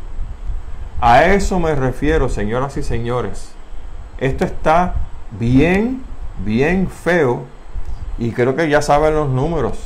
[1.04, 3.54] A eso me refiero, señoras y señores.
[4.20, 4.94] Esto está
[5.32, 6.04] bien,
[6.46, 7.42] bien feo
[8.20, 9.80] y creo que ya saben los números.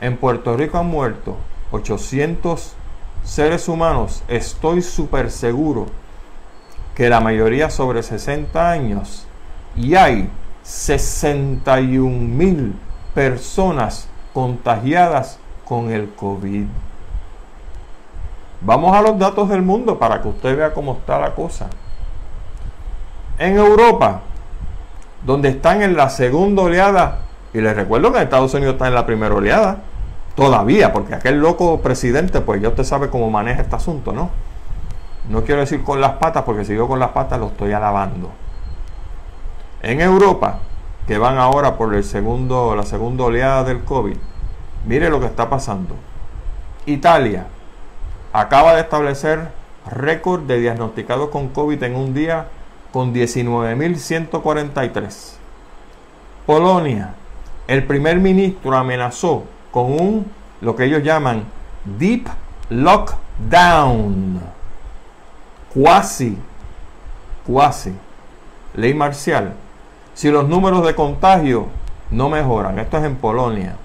[0.00, 1.36] En Puerto Rico han muerto
[1.70, 2.74] 800
[3.22, 4.24] seres humanos.
[4.26, 5.86] Estoy súper seguro
[6.96, 9.28] que la mayoría sobre 60 años
[9.76, 10.28] y hay
[10.64, 12.74] 61 mil
[13.14, 16.66] personas contagiadas con el COVID.
[18.60, 21.68] Vamos a los datos del mundo para que usted vea cómo está la cosa.
[23.38, 24.22] En Europa,
[25.24, 27.20] donde están en la segunda oleada,
[27.52, 29.78] y les recuerdo que Estados Unidos está en la primera oleada,
[30.34, 34.30] todavía, porque aquel loco presidente, pues ya usted sabe cómo maneja este asunto, ¿no?
[35.28, 38.30] No quiero decir con las patas, porque si yo con las patas lo estoy alabando.
[39.82, 40.58] En Europa,
[41.06, 44.16] que van ahora por el segundo, la segunda oleada del COVID,
[44.84, 45.94] mire lo que está pasando.
[46.86, 47.46] Italia
[48.32, 49.48] acaba de establecer
[49.90, 52.46] récord de diagnosticados con COVID en un día
[52.92, 55.32] con 19.143.
[56.46, 57.14] Polonia,
[57.66, 60.26] el primer ministro amenazó con un,
[60.60, 61.44] lo que ellos llaman,
[61.98, 62.26] deep
[62.70, 64.40] lockdown.
[65.72, 66.36] Cuasi,
[67.46, 67.94] cuasi,
[68.74, 69.52] ley marcial.
[70.14, 71.66] Si los números de contagio
[72.10, 73.76] no mejoran, esto es en Polonia,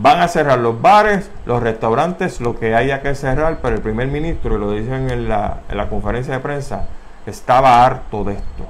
[0.00, 4.06] Van a cerrar los bares, los restaurantes, lo que haya que cerrar, pero el primer
[4.06, 6.86] ministro, y lo dicen en la, en la conferencia de prensa,
[7.26, 8.64] estaba harto de esto.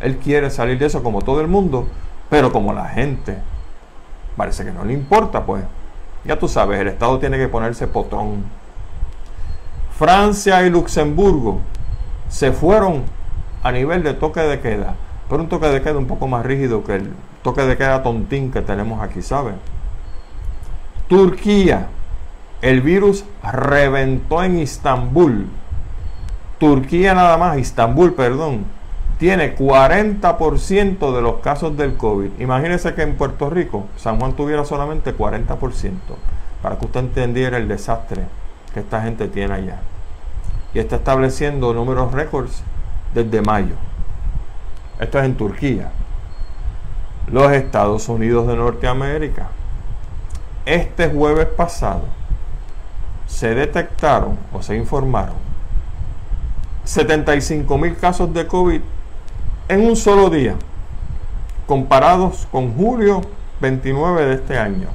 [0.00, 1.86] Él quiere salir de eso como todo el mundo,
[2.30, 3.36] pero como la gente
[4.36, 5.64] parece que no le importa, pues
[6.24, 8.44] ya tú sabes, el Estado tiene que ponerse potón.
[9.98, 11.60] Francia y Luxemburgo
[12.30, 13.02] se fueron
[13.62, 14.94] a nivel de toque de queda,
[15.28, 17.12] pero un toque de queda un poco más rígido que el
[17.42, 19.54] toque de queda tontín que tenemos aquí, ¿sabes?
[21.10, 21.88] Turquía.
[22.62, 25.48] El virus reventó en Istambul.
[26.60, 28.64] Turquía nada más, Istambul, perdón,
[29.18, 32.38] tiene 40% de los casos del COVID.
[32.38, 35.94] Imagínense que en Puerto Rico, San Juan tuviera solamente 40%,
[36.62, 38.26] para que usted entendiera el desastre
[38.72, 39.80] que esta gente tiene allá.
[40.74, 42.62] Y está estableciendo números récords
[43.14, 43.74] desde mayo.
[45.00, 45.90] Esto es en Turquía.
[47.32, 49.48] Los Estados Unidos de Norteamérica
[50.66, 52.02] este jueves pasado
[53.26, 55.50] se detectaron o se informaron
[56.84, 58.80] 75 mil casos de COVID
[59.68, 60.56] en un solo día,
[61.66, 63.20] comparados con julio
[63.60, 64.88] 29 de este año.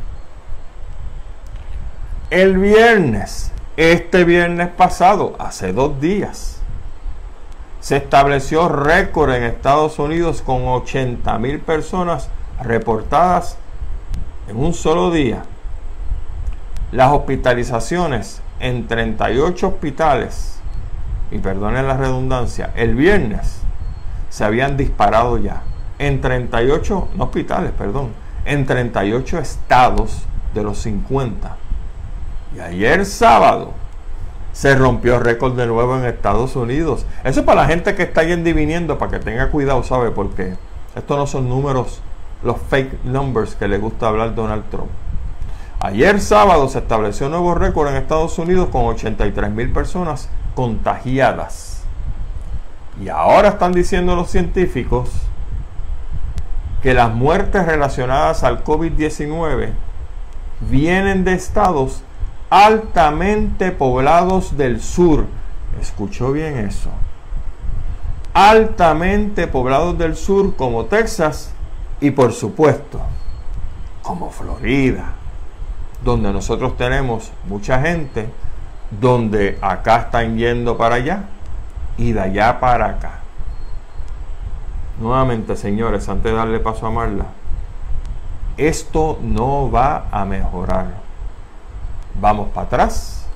[2.30, 6.60] El viernes, este viernes pasado, hace dos días,
[7.80, 12.28] se estableció récord en Estados Unidos con 80 mil personas
[12.62, 13.58] reportadas
[14.49, 15.43] en un solo día
[16.91, 20.56] las hospitalizaciones en 38 hospitales,
[21.32, 23.60] y perdonen la redundancia, el viernes
[24.30, 25.63] se habían disparado ya.
[25.98, 28.10] En 38, no hospitales, perdón,
[28.43, 31.56] en 38 estados de los 50.
[32.56, 33.74] Y ayer sábado
[34.52, 37.06] se rompió récord de nuevo en Estados Unidos.
[37.24, 40.12] Eso es para la gente que está yendo y viniendo, para que tenga cuidado, ¿sabe?
[40.12, 40.56] Porque
[40.95, 42.02] estos no son números,
[42.43, 44.89] los fake numbers que le gusta hablar Donald Trump.
[45.86, 51.84] Ayer sábado se estableció un nuevo récord en Estados Unidos con 83 mil personas contagiadas.
[53.00, 55.12] Y ahora están diciendo los científicos
[56.82, 59.74] que las muertes relacionadas al COVID-19
[60.62, 62.02] vienen de estados
[62.50, 65.28] altamente poblados del sur.
[65.80, 66.89] Escuchó bien eso.
[68.34, 71.54] Altamente poblados del sur como Texas
[72.02, 73.02] y por supuesto
[74.02, 75.13] como Florida
[76.03, 78.29] donde nosotros tenemos mucha gente,
[78.91, 81.23] donde acá están yendo para allá
[81.97, 83.19] y de allá para acá.
[84.99, 87.25] Nuevamente, señores, antes de darle paso a Marla,
[88.58, 90.86] esto no va a mejorar.
[92.19, 93.27] Vamos para atrás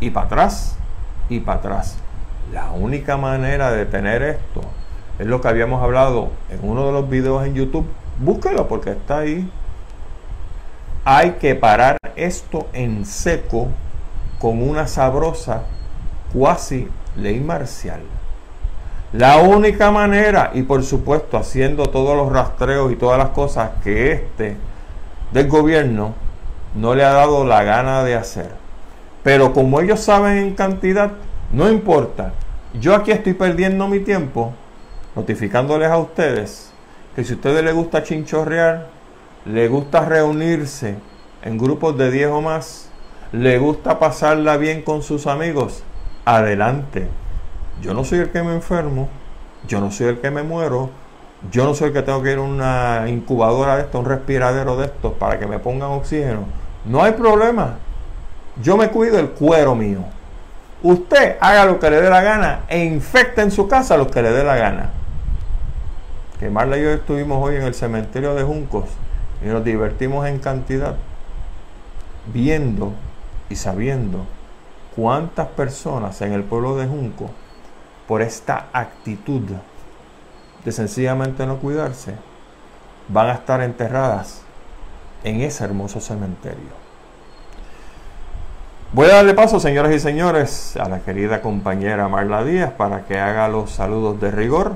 [0.00, 0.76] y para atrás
[1.28, 1.98] y para atrás.
[2.52, 4.62] La única manera de tener esto
[5.18, 7.86] es lo que habíamos hablado en uno de los videos en YouTube.
[8.18, 9.50] Búsquelo porque está ahí
[11.08, 13.68] hay que parar esto en seco
[14.40, 15.62] con una sabrosa
[16.32, 18.00] cuasi ley marcial.
[19.12, 24.10] La única manera, y por supuesto haciendo todos los rastreos y todas las cosas que
[24.10, 24.56] este
[25.30, 26.12] del gobierno
[26.74, 28.50] no le ha dado la gana de hacer.
[29.22, 31.12] Pero como ellos saben en cantidad,
[31.52, 32.32] no importa.
[32.80, 34.54] Yo aquí estoy perdiendo mi tiempo
[35.14, 36.72] notificándoles a ustedes
[37.14, 38.95] que si a ustedes les gusta chinchorrear,
[39.46, 40.96] le gusta reunirse
[41.42, 42.88] en grupos de 10 o más,
[43.30, 45.84] le gusta pasarla bien con sus amigos,
[46.24, 47.06] adelante.
[47.80, 49.08] Yo no soy el que me enfermo,
[49.68, 50.90] yo no soy el que me muero,
[51.52, 54.76] yo no soy el que tengo que ir a una incubadora de esto, un respiradero
[54.76, 56.44] de estos para que me pongan oxígeno.
[56.84, 57.76] No hay problema.
[58.60, 60.00] Yo me cuido el cuero mío.
[60.82, 64.22] Usted haga lo que le dé la gana e infecte en su casa lo que
[64.22, 64.90] le dé la gana.
[66.40, 68.86] Que Marla y yo estuvimos hoy en el cementerio de Juncos
[69.42, 70.96] y nos divertimos en cantidad
[72.32, 72.92] viendo
[73.48, 74.26] y sabiendo
[74.94, 77.30] cuántas personas en el pueblo de Junco
[78.08, 79.42] por esta actitud
[80.64, 82.14] de sencillamente no cuidarse,
[83.08, 84.42] van a estar enterradas
[85.22, 86.86] en ese hermoso cementerio.
[88.92, 93.18] Voy a darle paso, señoras y señores, a la querida compañera Marla Díaz para que
[93.18, 94.74] haga los saludos de rigor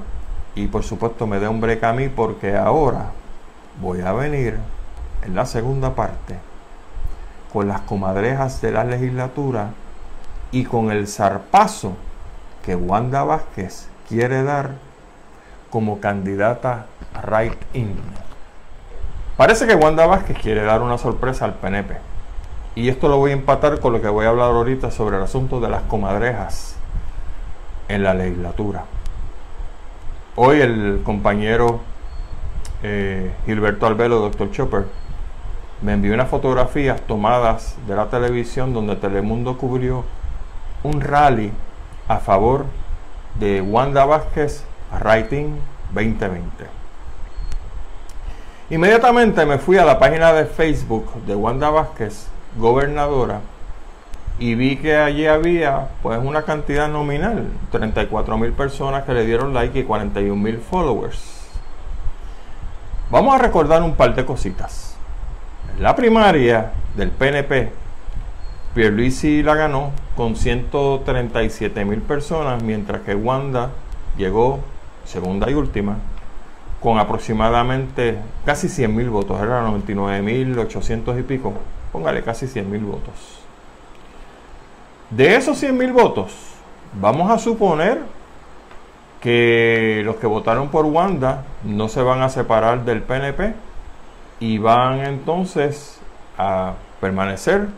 [0.55, 3.13] y por supuesto me dé un break a mí porque ahora
[3.81, 4.59] voy a venir
[5.23, 6.37] en la segunda parte
[7.53, 9.71] con las comadrejas de la legislatura
[10.53, 11.95] y con el zarpazo
[12.65, 14.73] que Wanda Vázquez quiere dar
[15.71, 16.87] como candidata
[17.25, 17.97] right in.
[19.37, 21.97] Parece que Wanda Vázquez quiere dar una sorpresa al PNP.
[22.75, 25.23] Y esto lo voy a empatar con lo que voy a hablar ahorita sobre el
[25.23, 26.77] asunto de las comadrejas
[27.89, 28.85] en la legislatura.
[30.37, 31.81] Hoy el compañero
[32.83, 34.85] eh, Gilberto Albelo, doctor Chopper,
[35.83, 40.05] me envió unas fotografías tomadas de la televisión donde Telemundo cubrió
[40.83, 41.53] un rally
[42.09, 42.67] a favor
[43.39, 44.65] de Wanda Vázquez
[45.01, 45.57] Writing
[45.95, 46.67] 2020.
[48.71, 53.41] Inmediatamente me fui a la página de Facebook de Wanda Vázquez, gobernadora,
[54.39, 59.53] y vi que allí había pues una cantidad nominal, 34 mil personas que le dieron
[59.55, 61.40] like y 41 mil followers.
[63.11, 64.95] Vamos a recordar un par de cositas.
[65.81, 67.73] La primaria del PNP,
[68.73, 73.71] Pierluisi la ganó con 137 mil personas, mientras que Wanda
[74.17, 74.61] llegó
[75.05, 75.97] segunda y última
[76.81, 81.53] con aproximadamente casi 100 mil votos, era 99 mil 800 y pico,
[81.93, 83.41] póngale casi 100 mil votos.
[85.11, 86.33] De esos 100 mil votos,
[86.93, 88.03] vamos a suponer
[89.21, 93.55] que los que votaron por Wanda no se van a separar del PNP
[94.41, 96.01] y van entonces
[96.39, 97.69] a permanecer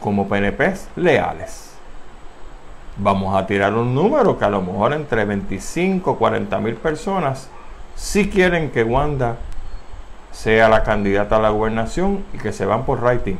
[0.00, 1.76] como PNPs leales.
[2.96, 7.48] Vamos a tirar un número que a lo mejor entre 25 40 mil personas
[7.94, 9.36] si quieren que Wanda
[10.32, 13.36] sea la candidata a la gobernación y que se van por writing.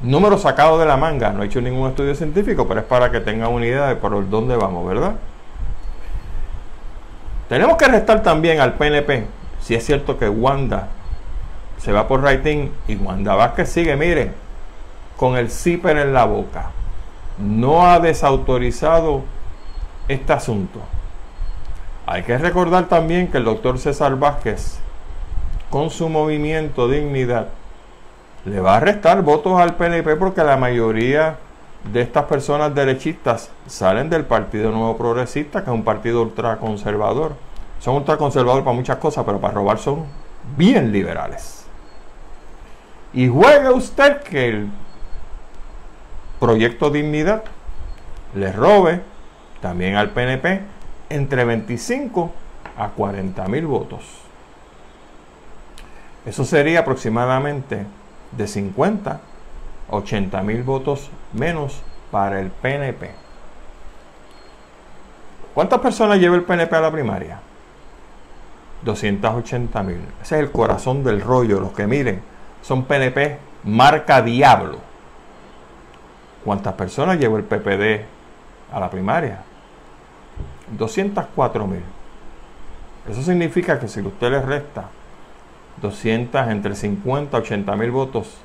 [0.00, 3.20] Número sacado de la manga, no he hecho ningún estudio científico, pero es para que
[3.20, 5.14] tengan una idea de por dónde vamos, ¿verdad?
[7.52, 9.26] Tenemos que restar también al PNP,
[9.60, 10.88] si es cierto que Wanda
[11.76, 14.32] se va por rating y Wanda Vázquez sigue, mire,
[15.18, 16.70] con el zipper en la boca.
[17.36, 19.24] No ha desautorizado
[20.08, 20.80] este asunto.
[22.06, 24.78] Hay que recordar también que el doctor César Vázquez,
[25.68, 27.48] con su movimiento Dignidad,
[28.46, 31.36] le va a restar votos al PNP porque la mayoría
[31.84, 37.34] de estas personas derechistas salen del Partido Nuevo Progresista, que es un partido ultraconservador.
[37.80, 40.04] Son ultraconservadores para muchas cosas, pero para robar son
[40.56, 41.66] bien liberales.
[43.12, 44.68] Y juega usted que el
[46.38, 47.42] proyecto Dignidad
[48.34, 49.02] le robe
[49.60, 50.60] también al PNP
[51.10, 52.32] entre 25
[52.78, 54.02] a 40 mil votos.
[56.24, 57.84] Eso sería aproximadamente
[58.30, 59.20] de 50
[59.92, 63.10] 80 mil votos menos para el PNP.
[65.54, 67.38] ¿Cuántas personas lleva el PNP a la primaria?
[68.84, 70.00] 280 mil.
[70.22, 71.60] Ese es el corazón del rollo.
[71.60, 72.22] Los que miren
[72.62, 74.78] son PNP marca diablo.
[76.44, 78.04] ¿Cuántas personas lleva el PPD
[78.72, 79.42] a la primaria?
[80.76, 81.82] 204 mil.
[83.08, 84.86] Eso significa que si usted le resta
[85.82, 88.38] 200 entre 50 y 80 mil votos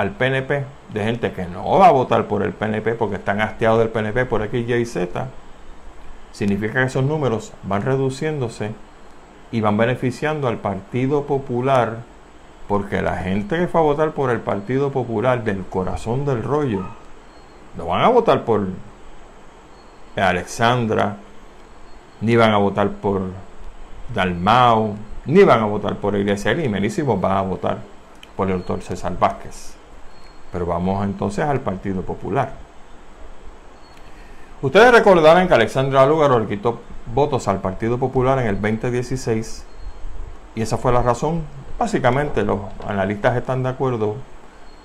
[0.00, 3.80] al PNP, de gente que no va a votar por el PNP porque están hastiados
[3.80, 5.28] del PNP por X, Y y Z,
[6.32, 8.72] significa que esos números van reduciéndose
[9.52, 11.98] y van beneficiando al Partido Popular
[12.66, 16.82] porque la gente que fue a votar por el Partido Popular del corazón del rollo
[17.76, 18.68] no van a votar por
[20.16, 21.16] Alexandra,
[22.22, 23.20] ni van a votar por
[24.14, 24.94] Dalmau,
[25.26, 27.78] ni van a votar por Iglesia y menísimos van a votar
[28.34, 29.79] por el doctor César Vázquez.
[30.52, 32.52] Pero vamos entonces al Partido Popular.
[34.62, 36.80] Ustedes recordarán que Alexandra Lúgaro quitó
[37.14, 39.64] votos al Partido Popular en el 2016
[40.54, 41.42] y esa fue la razón,
[41.78, 44.16] básicamente los analistas están de acuerdo,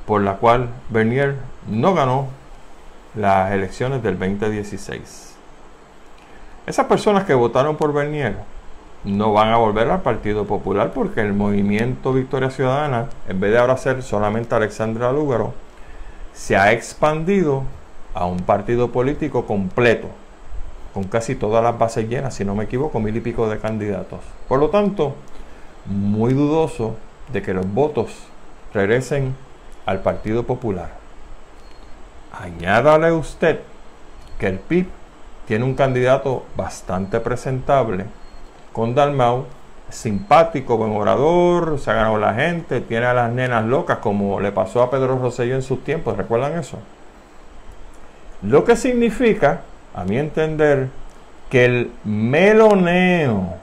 [0.05, 1.38] por la cual Bernier
[1.68, 2.28] no ganó
[3.16, 5.36] las elecciones del 2016.
[6.68, 8.38] Esas personas que votaron por Bernier
[9.06, 13.60] no van a volver al Partido Popular porque el movimiento Victoria Ciudadana, en vez de
[13.60, 15.53] ahora ser solamente Alexandra Lúgaro,
[16.34, 17.64] se ha expandido
[18.14, 20.08] a un partido político completo,
[20.93, 24.22] con casi todas las bases llenas, si no me equivoco, mil y pico de candidatos.
[24.47, 25.16] Por lo tanto,
[25.86, 26.95] muy dudoso
[27.32, 28.12] de que los votos
[28.74, 29.36] regresen
[29.86, 30.89] al Partido Popular.
[32.32, 33.60] Añádale usted
[34.39, 34.88] que el PIB
[35.47, 38.06] tiene un candidato bastante presentable
[38.76, 39.45] con Dalmau,
[39.89, 44.51] simpático, buen orador, se ha ganado la gente, tiene a las nenas locas como le
[44.51, 46.80] pasó a Pedro Rosselló en sus tiempos, ¿recuerdan eso?
[48.41, 49.61] Lo que significa,
[49.93, 50.89] a mi entender,
[51.49, 53.53] que el meloneo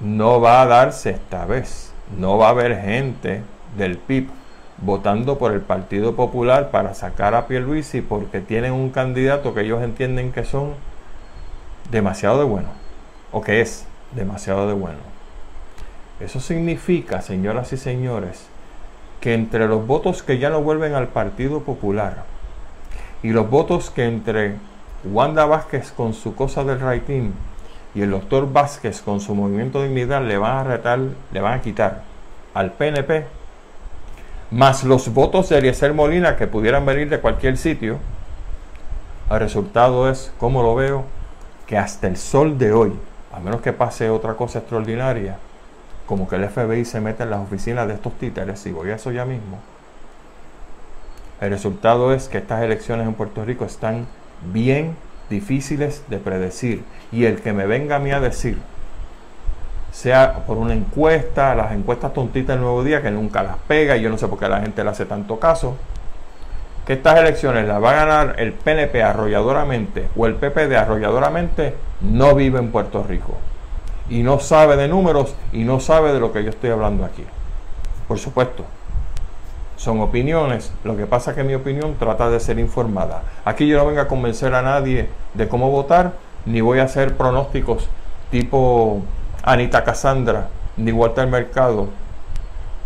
[0.00, 1.92] no va a darse esta vez.
[2.16, 3.42] No va a haber gente
[3.76, 4.30] del PIB
[4.78, 9.82] votando por el Partido Popular para sacar a Pierluisi porque tienen un candidato que ellos
[9.82, 10.72] entienden que son
[11.90, 12.85] demasiado de bueno
[13.36, 14.96] o que es demasiado de bueno.
[16.20, 18.46] Eso significa, señoras y señores,
[19.20, 22.24] que entre los votos que ya no vuelven al Partido Popular
[23.22, 24.54] y los votos que entre
[25.04, 27.32] Wanda Vázquez con su cosa del rating
[27.94, 30.98] y el doctor Vázquez con su movimiento de dignidad le van a retar,
[31.30, 32.04] le van a quitar
[32.54, 33.26] al PNP,
[34.50, 37.98] más los votos de Eliezer Molina que pudieran venir de cualquier sitio,
[39.30, 41.04] el resultado es, como lo veo,
[41.66, 42.94] que hasta el sol de hoy,
[43.32, 45.38] a menos que pase otra cosa extraordinaria,
[46.06, 48.96] como que el FBI se mete en las oficinas de estos títeres, y voy a
[48.96, 49.58] eso ya mismo,
[51.40, 54.06] el resultado es que estas elecciones en Puerto Rico están
[54.52, 54.96] bien
[55.28, 56.82] difíciles de predecir.
[57.12, 58.58] Y el que me venga a mí a decir,
[59.92, 64.02] sea por una encuesta, las encuestas tontitas del Nuevo Día, que nunca las pega, y
[64.02, 65.76] yo no sé por qué la gente le hace tanto caso,
[66.86, 72.34] que estas elecciones las va a ganar el PNP arrolladoramente o el PP arrolladoramente, no
[72.36, 73.34] vive en Puerto Rico.
[74.08, 77.24] Y no sabe de números y no sabe de lo que yo estoy hablando aquí.
[78.06, 78.64] Por supuesto,
[79.76, 80.72] son opiniones.
[80.84, 83.22] Lo que pasa es que mi opinión trata de ser informada.
[83.44, 86.12] Aquí yo no vengo a convencer a nadie de cómo votar,
[86.44, 87.88] ni voy a hacer pronósticos
[88.30, 89.02] tipo
[89.42, 91.88] Anita Cassandra, ni Walter Mercado,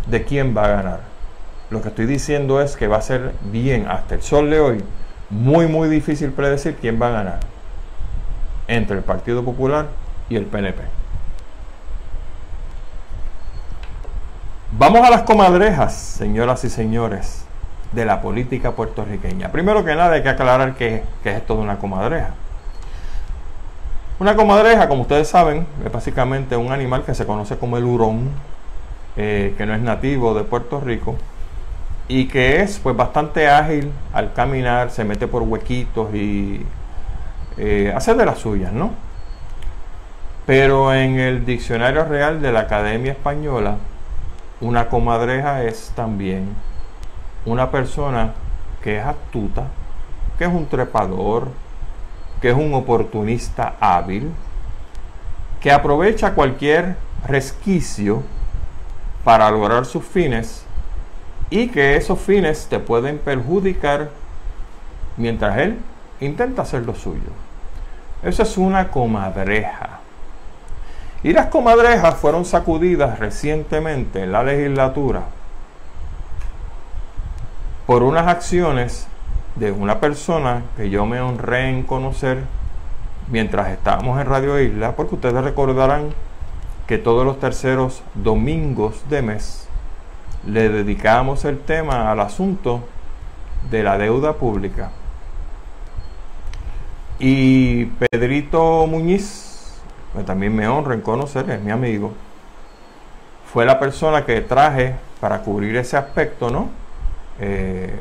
[0.07, 1.10] de quién va a ganar.
[1.71, 4.85] Lo que estoy diciendo es que va a ser bien hasta el sol de hoy,
[5.31, 7.41] muy muy difícil predecir quién va a ganar
[8.67, 9.87] entre el Partido Popular
[10.29, 10.83] y el PNP.
[14.73, 17.45] Vamos a las comadrejas, señoras y señores,
[17.93, 19.53] de la política puertorriqueña.
[19.53, 22.31] Primero que nada hay que aclarar qué, es esto de una comadreja.
[24.19, 28.31] Una comadreja, como ustedes saben, es básicamente un animal que se conoce como el hurón,
[29.17, 31.17] eh, que no es nativo de Puerto Rico
[32.11, 36.67] y que es pues bastante ágil al caminar, se mete por huequitos y
[37.57, 38.91] eh, hace de las suyas, ¿no?
[40.45, 43.77] Pero en el diccionario real de la Academia Española
[44.61, 46.49] una comadreja es también
[47.47, 48.33] una persona
[48.83, 49.69] que es astuta,
[50.37, 51.47] que es un trepador,
[52.43, 54.33] que es un oportunista hábil,
[55.61, 56.97] que aprovecha cualquier
[57.29, 58.25] resquicio
[59.23, 60.67] para lograr sus fines
[61.51, 64.11] y que esos fines te pueden perjudicar
[65.17, 65.79] mientras él
[66.21, 67.31] intenta hacer lo suyo.
[68.23, 69.99] Eso es una comadreja.
[71.23, 75.25] Y las comadrejas fueron sacudidas recientemente en la legislatura
[77.87, 79.07] por unas acciones
[79.57, 82.45] de una persona que yo me honré en conocer
[83.29, 86.15] mientras estábamos en Radio Isla, porque ustedes recordarán
[86.87, 89.70] que todos los terceros domingos de mes
[90.47, 92.83] le dedicamos el tema al asunto
[93.71, 94.91] de la deuda pública.
[97.19, 99.79] Y Pedrito Muñiz,
[100.17, 102.13] que también me honra en conocer, es mi amigo,
[103.53, 106.71] fue la persona que traje para cubrir ese aspecto, ¿no?
[107.41, 107.95] Eh,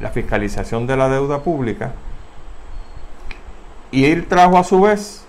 [0.00, 1.92] la fiscalización de la deuda pública.
[3.90, 5.24] Y él trajo a su vez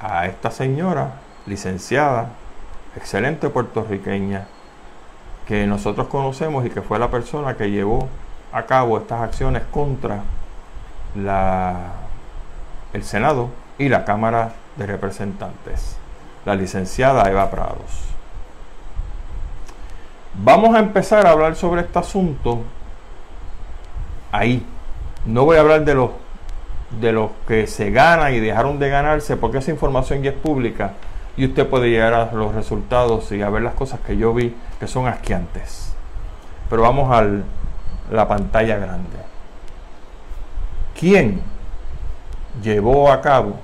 [0.00, 2.30] a esta señora, licenciada,
[2.96, 4.46] excelente puertorriqueña,
[5.48, 8.06] que nosotros conocemos y que fue la persona que llevó
[8.52, 10.20] a cabo estas acciones contra
[11.16, 11.92] la,
[12.92, 15.96] el Senado y la Cámara de Representantes,
[16.44, 18.04] la licenciada Eva Prados.
[20.34, 22.60] Vamos a empezar a hablar sobre este asunto
[24.30, 24.66] ahí.
[25.24, 26.10] No voy a hablar de los
[27.00, 30.92] de los que se ganan y dejaron de ganarse, porque esa información ya es pública
[31.38, 34.56] y usted puede llegar a los resultados y a ver las cosas que yo vi
[34.80, 35.94] que son asqueantes.
[36.68, 37.24] Pero vamos a
[38.12, 39.16] la pantalla grande.
[40.98, 41.40] ¿Quién
[42.60, 43.54] llevó a cabo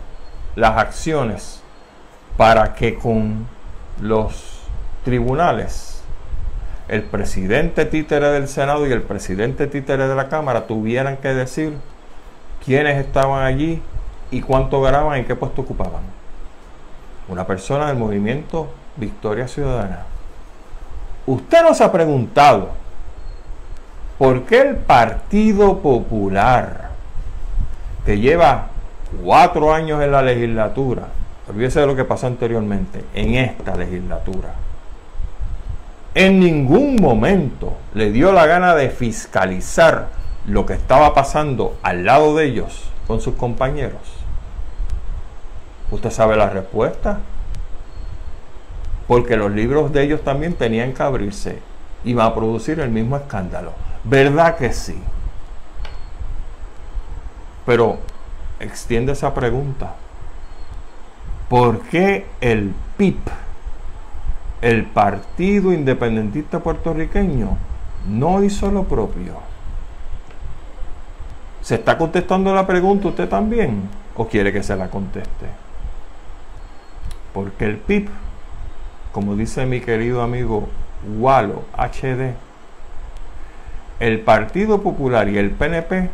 [0.55, 1.63] las acciones
[2.37, 3.49] para que con
[4.01, 4.61] los
[5.05, 6.05] tribunales
[6.87, 11.77] el presidente títere del Senado y el presidente títere de la Cámara tuvieran que decir
[12.65, 13.83] quiénes estaban allí
[14.31, 16.24] y cuánto ganaban y qué puesto ocupaban.
[17.29, 20.05] Una persona del movimiento Victoria Ciudadana.
[21.27, 22.71] Usted nos ha preguntado
[24.19, 26.91] por qué el Partido Popular,
[28.05, 28.67] que lleva
[29.23, 31.09] cuatro años en la legislatura
[31.49, 34.55] olvídese de lo que pasó anteriormente, en esta legislatura,
[36.15, 40.09] en ningún momento le dio la gana de fiscalizar
[40.47, 44.24] lo que estaba pasando al lado de ellos con sus compañeros.
[45.95, 47.21] ¿Usted sabe la respuesta?
[49.07, 51.61] Porque los libros de ellos también tenían que abrirse
[52.03, 53.71] y va a producir el mismo escándalo.
[54.03, 55.01] ¿Verdad que sí?
[57.65, 57.99] Pero
[58.59, 59.95] extiende esa pregunta.
[61.49, 63.21] ¿Por qué el PIB,
[64.63, 67.57] el Partido Independentista Puertorriqueño,
[68.09, 69.35] no hizo lo propio?
[71.63, 73.89] ¿Se está contestando la pregunta usted también?
[74.17, 75.64] ¿O quiere que se la conteste?
[77.35, 78.09] Porque el PIB,
[79.13, 80.69] como dice mi querido amigo
[81.19, 82.33] Walo HD,
[83.99, 86.11] el Partido Popular y el PNP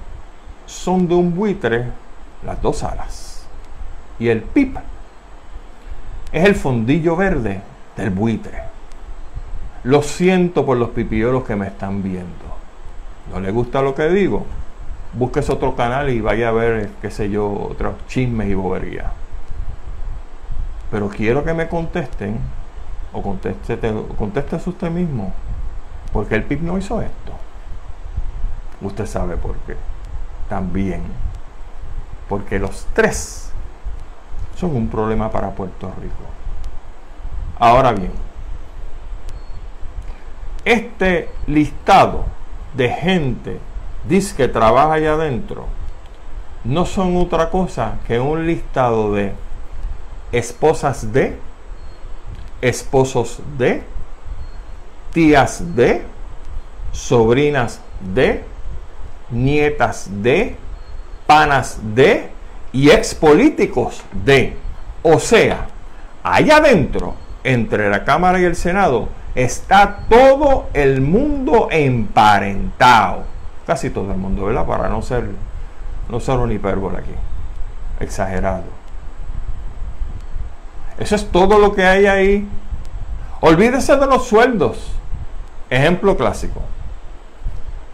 [0.66, 1.84] son de un buitre
[2.44, 3.46] las dos alas.
[4.18, 4.78] Y el PIB
[6.32, 7.60] es el fondillo verde
[7.96, 8.62] del buitre.
[9.84, 12.50] Lo siento por los pipiolos que me están viendo.
[13.32, 14.46] ¿No le gusta lo que digo?
[15.12, 19.19] Búsquese otro canal y vaya a ver, qué sé yo, otros chismes y boberías.
[20.90, 22.38] Pero quiero que me contesten,
[23.12, 25.32] o contéstese usted mismo,
[26.12, 27.32] porque el PIB no hizo esto.
[28.80, 29.76] Usted sabe por qué.
[30.48, 31.02] También.
[32.28, 33.52] Porque los tres
[34.56, 36.24] son un problema para Puerto Rico.
[37.58, 38.12] Ahora bien,
[40.64, 42.24] este listado
[42.74, 43.60] de gente
[44.08, 45.66] dice que trabaja allá adentro
[46.64, 49.32] no son otra cosa que un listado de
[50.32, 51.36] esposas de,
[52.60, 53.82] esposos de,
[55.12, 56.02] tías de,
[56.92, 58.44] sobrinas de,
[59.30, 60.56] nietas de,
[61.26, 62.30] panas de
[62.72, 64.56] y expolíticos de.
[65.02, 65.68] O sea,
[66.22, 67.14] allá adentro,
[67.44, 73.24] entre la Cámara y el Senado, está todo el mundo emparentado.
[73.66, 74.66] Casi todo el mundo, ¿verdad?
[74.66, 75.24] Para no ser,
[76.08, 77.14] no ser un hipérbole aquí.
[78.00, 78.79] Exagerado.
[81.00, 82.48] Eso es todo lo que hay ahí.
[83.40, 84.92] Olvídese de los sueldos.
[85.70, 86.60] Ejemplo clásico.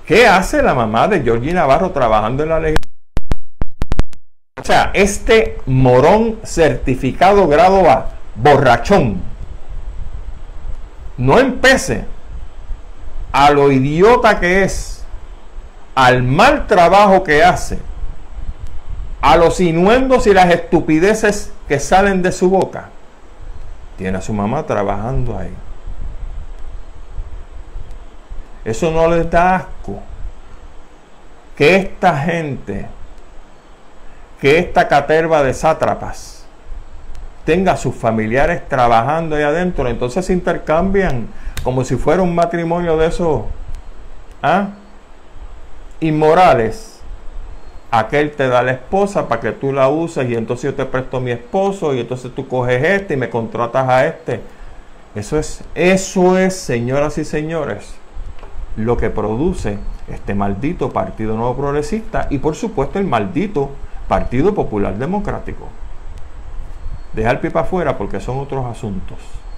[0.04, 2.86] ¿Qué hace la mamá de Georgie Navarro trabajando en la legislatura?
[4.60, 9.20] O sea, este morón certificado grado A, borrachón,
[11.16, 12.04] no empece
[13.32, 15.04] a lo idiota que es,
[15.94, 17.78] al mal trabajo que hace,
[19.20, 22.90] a los inuendos y las estupideces que salen de su boca.
[23.96, 25.52] Tiene a su mamá trabajando ahí.
[28.64, 30.00] Eso no les da asco.
[31.56, 32.86] Que esta gente,
[34.40, 36.44] que esta caterva de sátrapas,
[37.44, 41.28] tenga a sus familiares trabajando ahí adentro, entonces se intercambian
[41.62, 43.42] como si fuera un matrimonio de esos
[44.42, 44.70] ¿ah?
[46.00, 46.95] inmorales.
[47.98, 51.18] Aquel te da la esposa para que tú la uses y entonces yo te presto
[51.18, 54.42] mi esposo y entonces tú coges este y me contratas a este.
[55.14, 57.94] Eso es, eso es, señoras y señores,
[58.76, 59.78] lo que produce
[60.08, 63.70] este maldito Partido Nuevo Progresista y por supuesto el maldito
[64.08, 65.66] Partido Popular Democrático.
[67.14, 69.16] Deja el pipa afuera porque son otros asuntos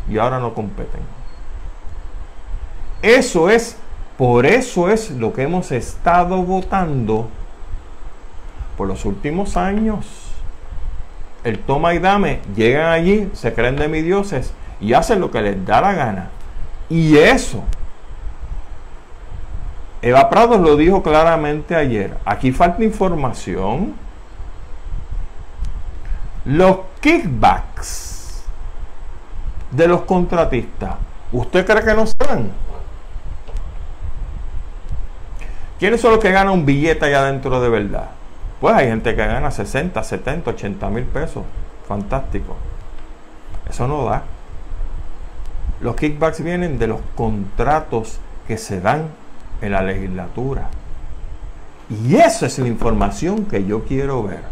[0.09, 1.01] y ahora no competen.
[3.03, 3.77] Eso es,
[4.17, 7.31] por eso es lo que hemos estado votando
[8.79, 10.07] por los últimos años.
[11.45, 15.43] El toma y dame, llegan allí, se creen de mi dioses y hacen lo que
[15.43, 16.31] les da la gana.
[16.89, 17.63] Y eso
[20.01, 22.17] Eva Prados lo dijo claramente ayer.
[22.25, 23.95] Aquí falta información.
[26.45, 28.45] Los kickbacks
[29.73, 30.95] de los contratistas.
[31.33, 32.51] ¿Usted cree que no dan?
[35.79, 38.11] ¿Quiénes son los que ganan un billete allá adentro de verdad?
[38.61, 41.45] Pues hay gente que gana 60, 70, 80 mil pesos.
[41.87, 42.57] Fantástico.
[43.69, 44.25] Eso no da.
[45.81, 49.09] Los kickbacks vienen de los contratos que se dan
[49.61, 50.69] en la legislatura.
[51.89, 54.43] Y esa es la información que yo quiero ver.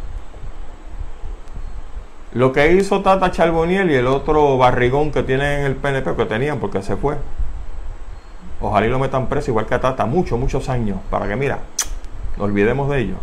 [2.33, 6.27] Lo que hizo Tata Charboniel y el otro barrigón que tienen en el PNP, que
[6.27, 7.17] tenían porque se fue.
[8.61, 11.59] Ojalá lo metan preso igual que a Tata, muchos, muchos años, para que, mira,
[12.37, 13.19] no olvidemos de ellos.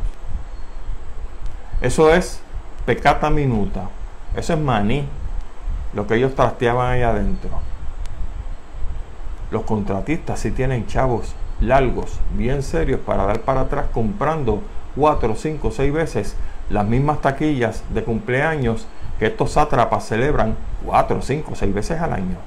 [1.83, 2.39] Eso es
[2.85, 3.89] pecata minuta.
[4.37, 5.05] Eso es maní.
[5.93, 7.49] Lo que ellos trasteaban ahí adentro.
[9.51, 14.63] Los contratistas sí tienen chavos largos, bien serios, para dar para atrás comprando
[14.95, 16.37] cuatro, cinco, seis veces
[16.69, 18.87] las mismas taquillas de cumpleaños
[19.19, 20.55] que estos sátrapas celebran
[20.85, 22.37] cuatro, cinco, seis veces al año.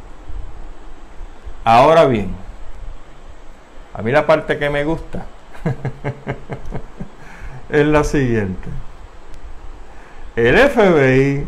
[1.63, 2.35] Ahora bien,
[3.93, 5.27] a mí la parte que me gusta
[7.69, 8.86] es la siguiente.
[10.37, 11.47] El FBI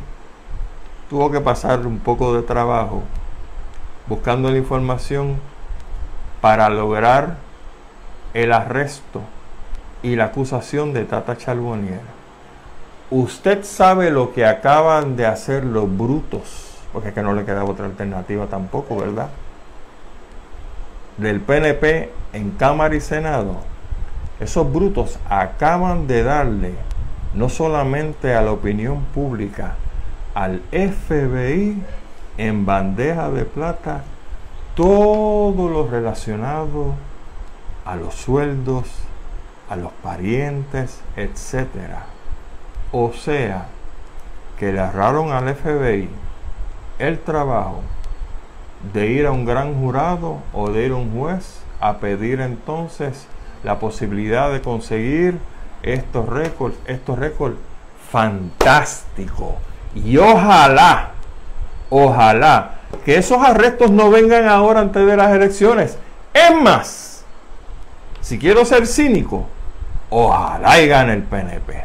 [1.11, 3.03] tuvo que pasar un poco de trabajo
[4.07, 5.37] buscando la información
[6.41, 7.37] para lograr
[8.33, 9.21] el arresto
[10.03, 12.01] y la acusación de Tata Charbonnier.
[13.11, 17.65] Usted sabe lo que acaban de hacer los brutos, porque es que no le queda
[17.65, 19.29] otra alternativa tampoco, ¿verdad?
[21.19, 23.57] Del PNP en Cámara y Senado.
[24.41, 26.88] Esos brutos acaban de darle
[27.35, 29.75] no solamente a la opinión pública,
[30.35, 31.83] al FBI
[32.37, 34.03] en bandeja de plata
[34.75, 36.95] todo lo relacionado
[37.85, 38.87] a los sueldos,
[39.69, 41.67] a los parientes, etc.
[42.93, 43.67] O sea,
[44.59, 46.09] que le ahorraron al FBI
[46.99, 47.83] el trabajo
[48.93, 53.27] de ir a un gran jurado o de ir a un juez a pedir entonces
[53.65, 55.39] la posibilidad de conseguir
[55.83, 57.57] estos récords, estos récords
[58.11, 59.55] fantásticos.
[59.95, 61.11] Y ojalá,
[61.91, 62.75] ojalá
[63.05, 65.99] que esos arrestos no vengan ahora antes de las elecciones.
[66.33, 67.25] Es más,
[68.21, 69.47] si quiero ser cínico,
[70.11, 71.85] ojalá y gane el PNP.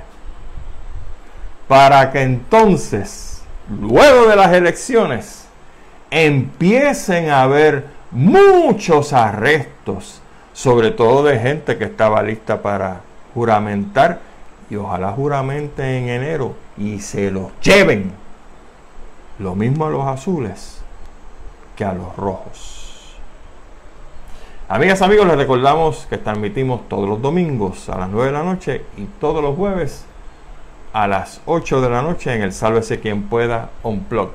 [1.68, 5.46] Para que entonces, luego de las elecciones,
[6.12, 10.22] empiecen a haber muchos arrestos,
[10.54, 13.02] sobre todo de gente que estaba lista para
[13.34, 14.20] juramentar
[14.70, 18.12] y ojalá juramenten en enero y se los lleven.
[19.40, 20.82] Lo mismo a los azules
[21.76, 23.18] que a los rojos.
[24.70, 28.86] Amigas, amigos, les recordamos que transmitimos todos los domingos a las 9 de la noche
[28.98, 30.06] y todos los jueves
[30.94, 34.30] a las 8 de la noche en el Sálvese quien pueda Unplug.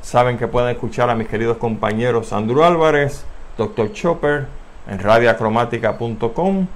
[0.00, 3.24] Saben que pueden escuchar a mis queridos compañeros Andrew Álvarez,
[3.56, 3.92] Dr.
[3.92, 4.46] Chopper
[4.88, 6.66] en radiacromática.com.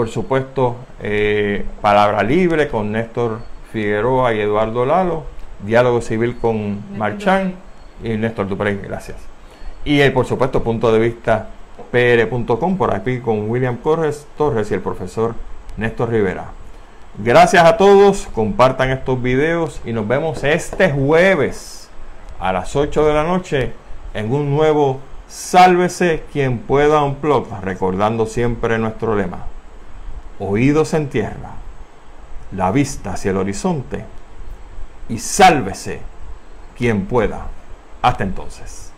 [0.00, 3.40] Por supuesto, eh, Palabra Libre con Néstor
[3.70, 5.24] Figueroa y Eduardo Lalo.
[5.62, 7.56] Diálogo Civil con Marchán
[8.02, 8.76] y Néstor Duprey.
[8.78, 9.18] Gracias.
[9.84, 11.50] Y por supuesto, punto de vista
[11.92, 15.34] pr.com por aquí con William Torres, Torres y el profesor
[15.76, 16.46] Néstor Rivera.
[17.18, 21.90] Gracias a todos, compartan estos videos y nos vemos este jueves
[22.38, 23.72] a las 8 de la noche
[24.14, 29.59] en un nuevo Sálvese quien pueda un blog, recordando siempre nuestro lema.
[30.40, 31.52] Oídos en tierra,
[32.52, 34.04] la vista hacia el horizonte
[35.08, 36.00] y sálvese
[36.76, 37.46] quien pueda.
[38.00, 38.89] Hasta entonces.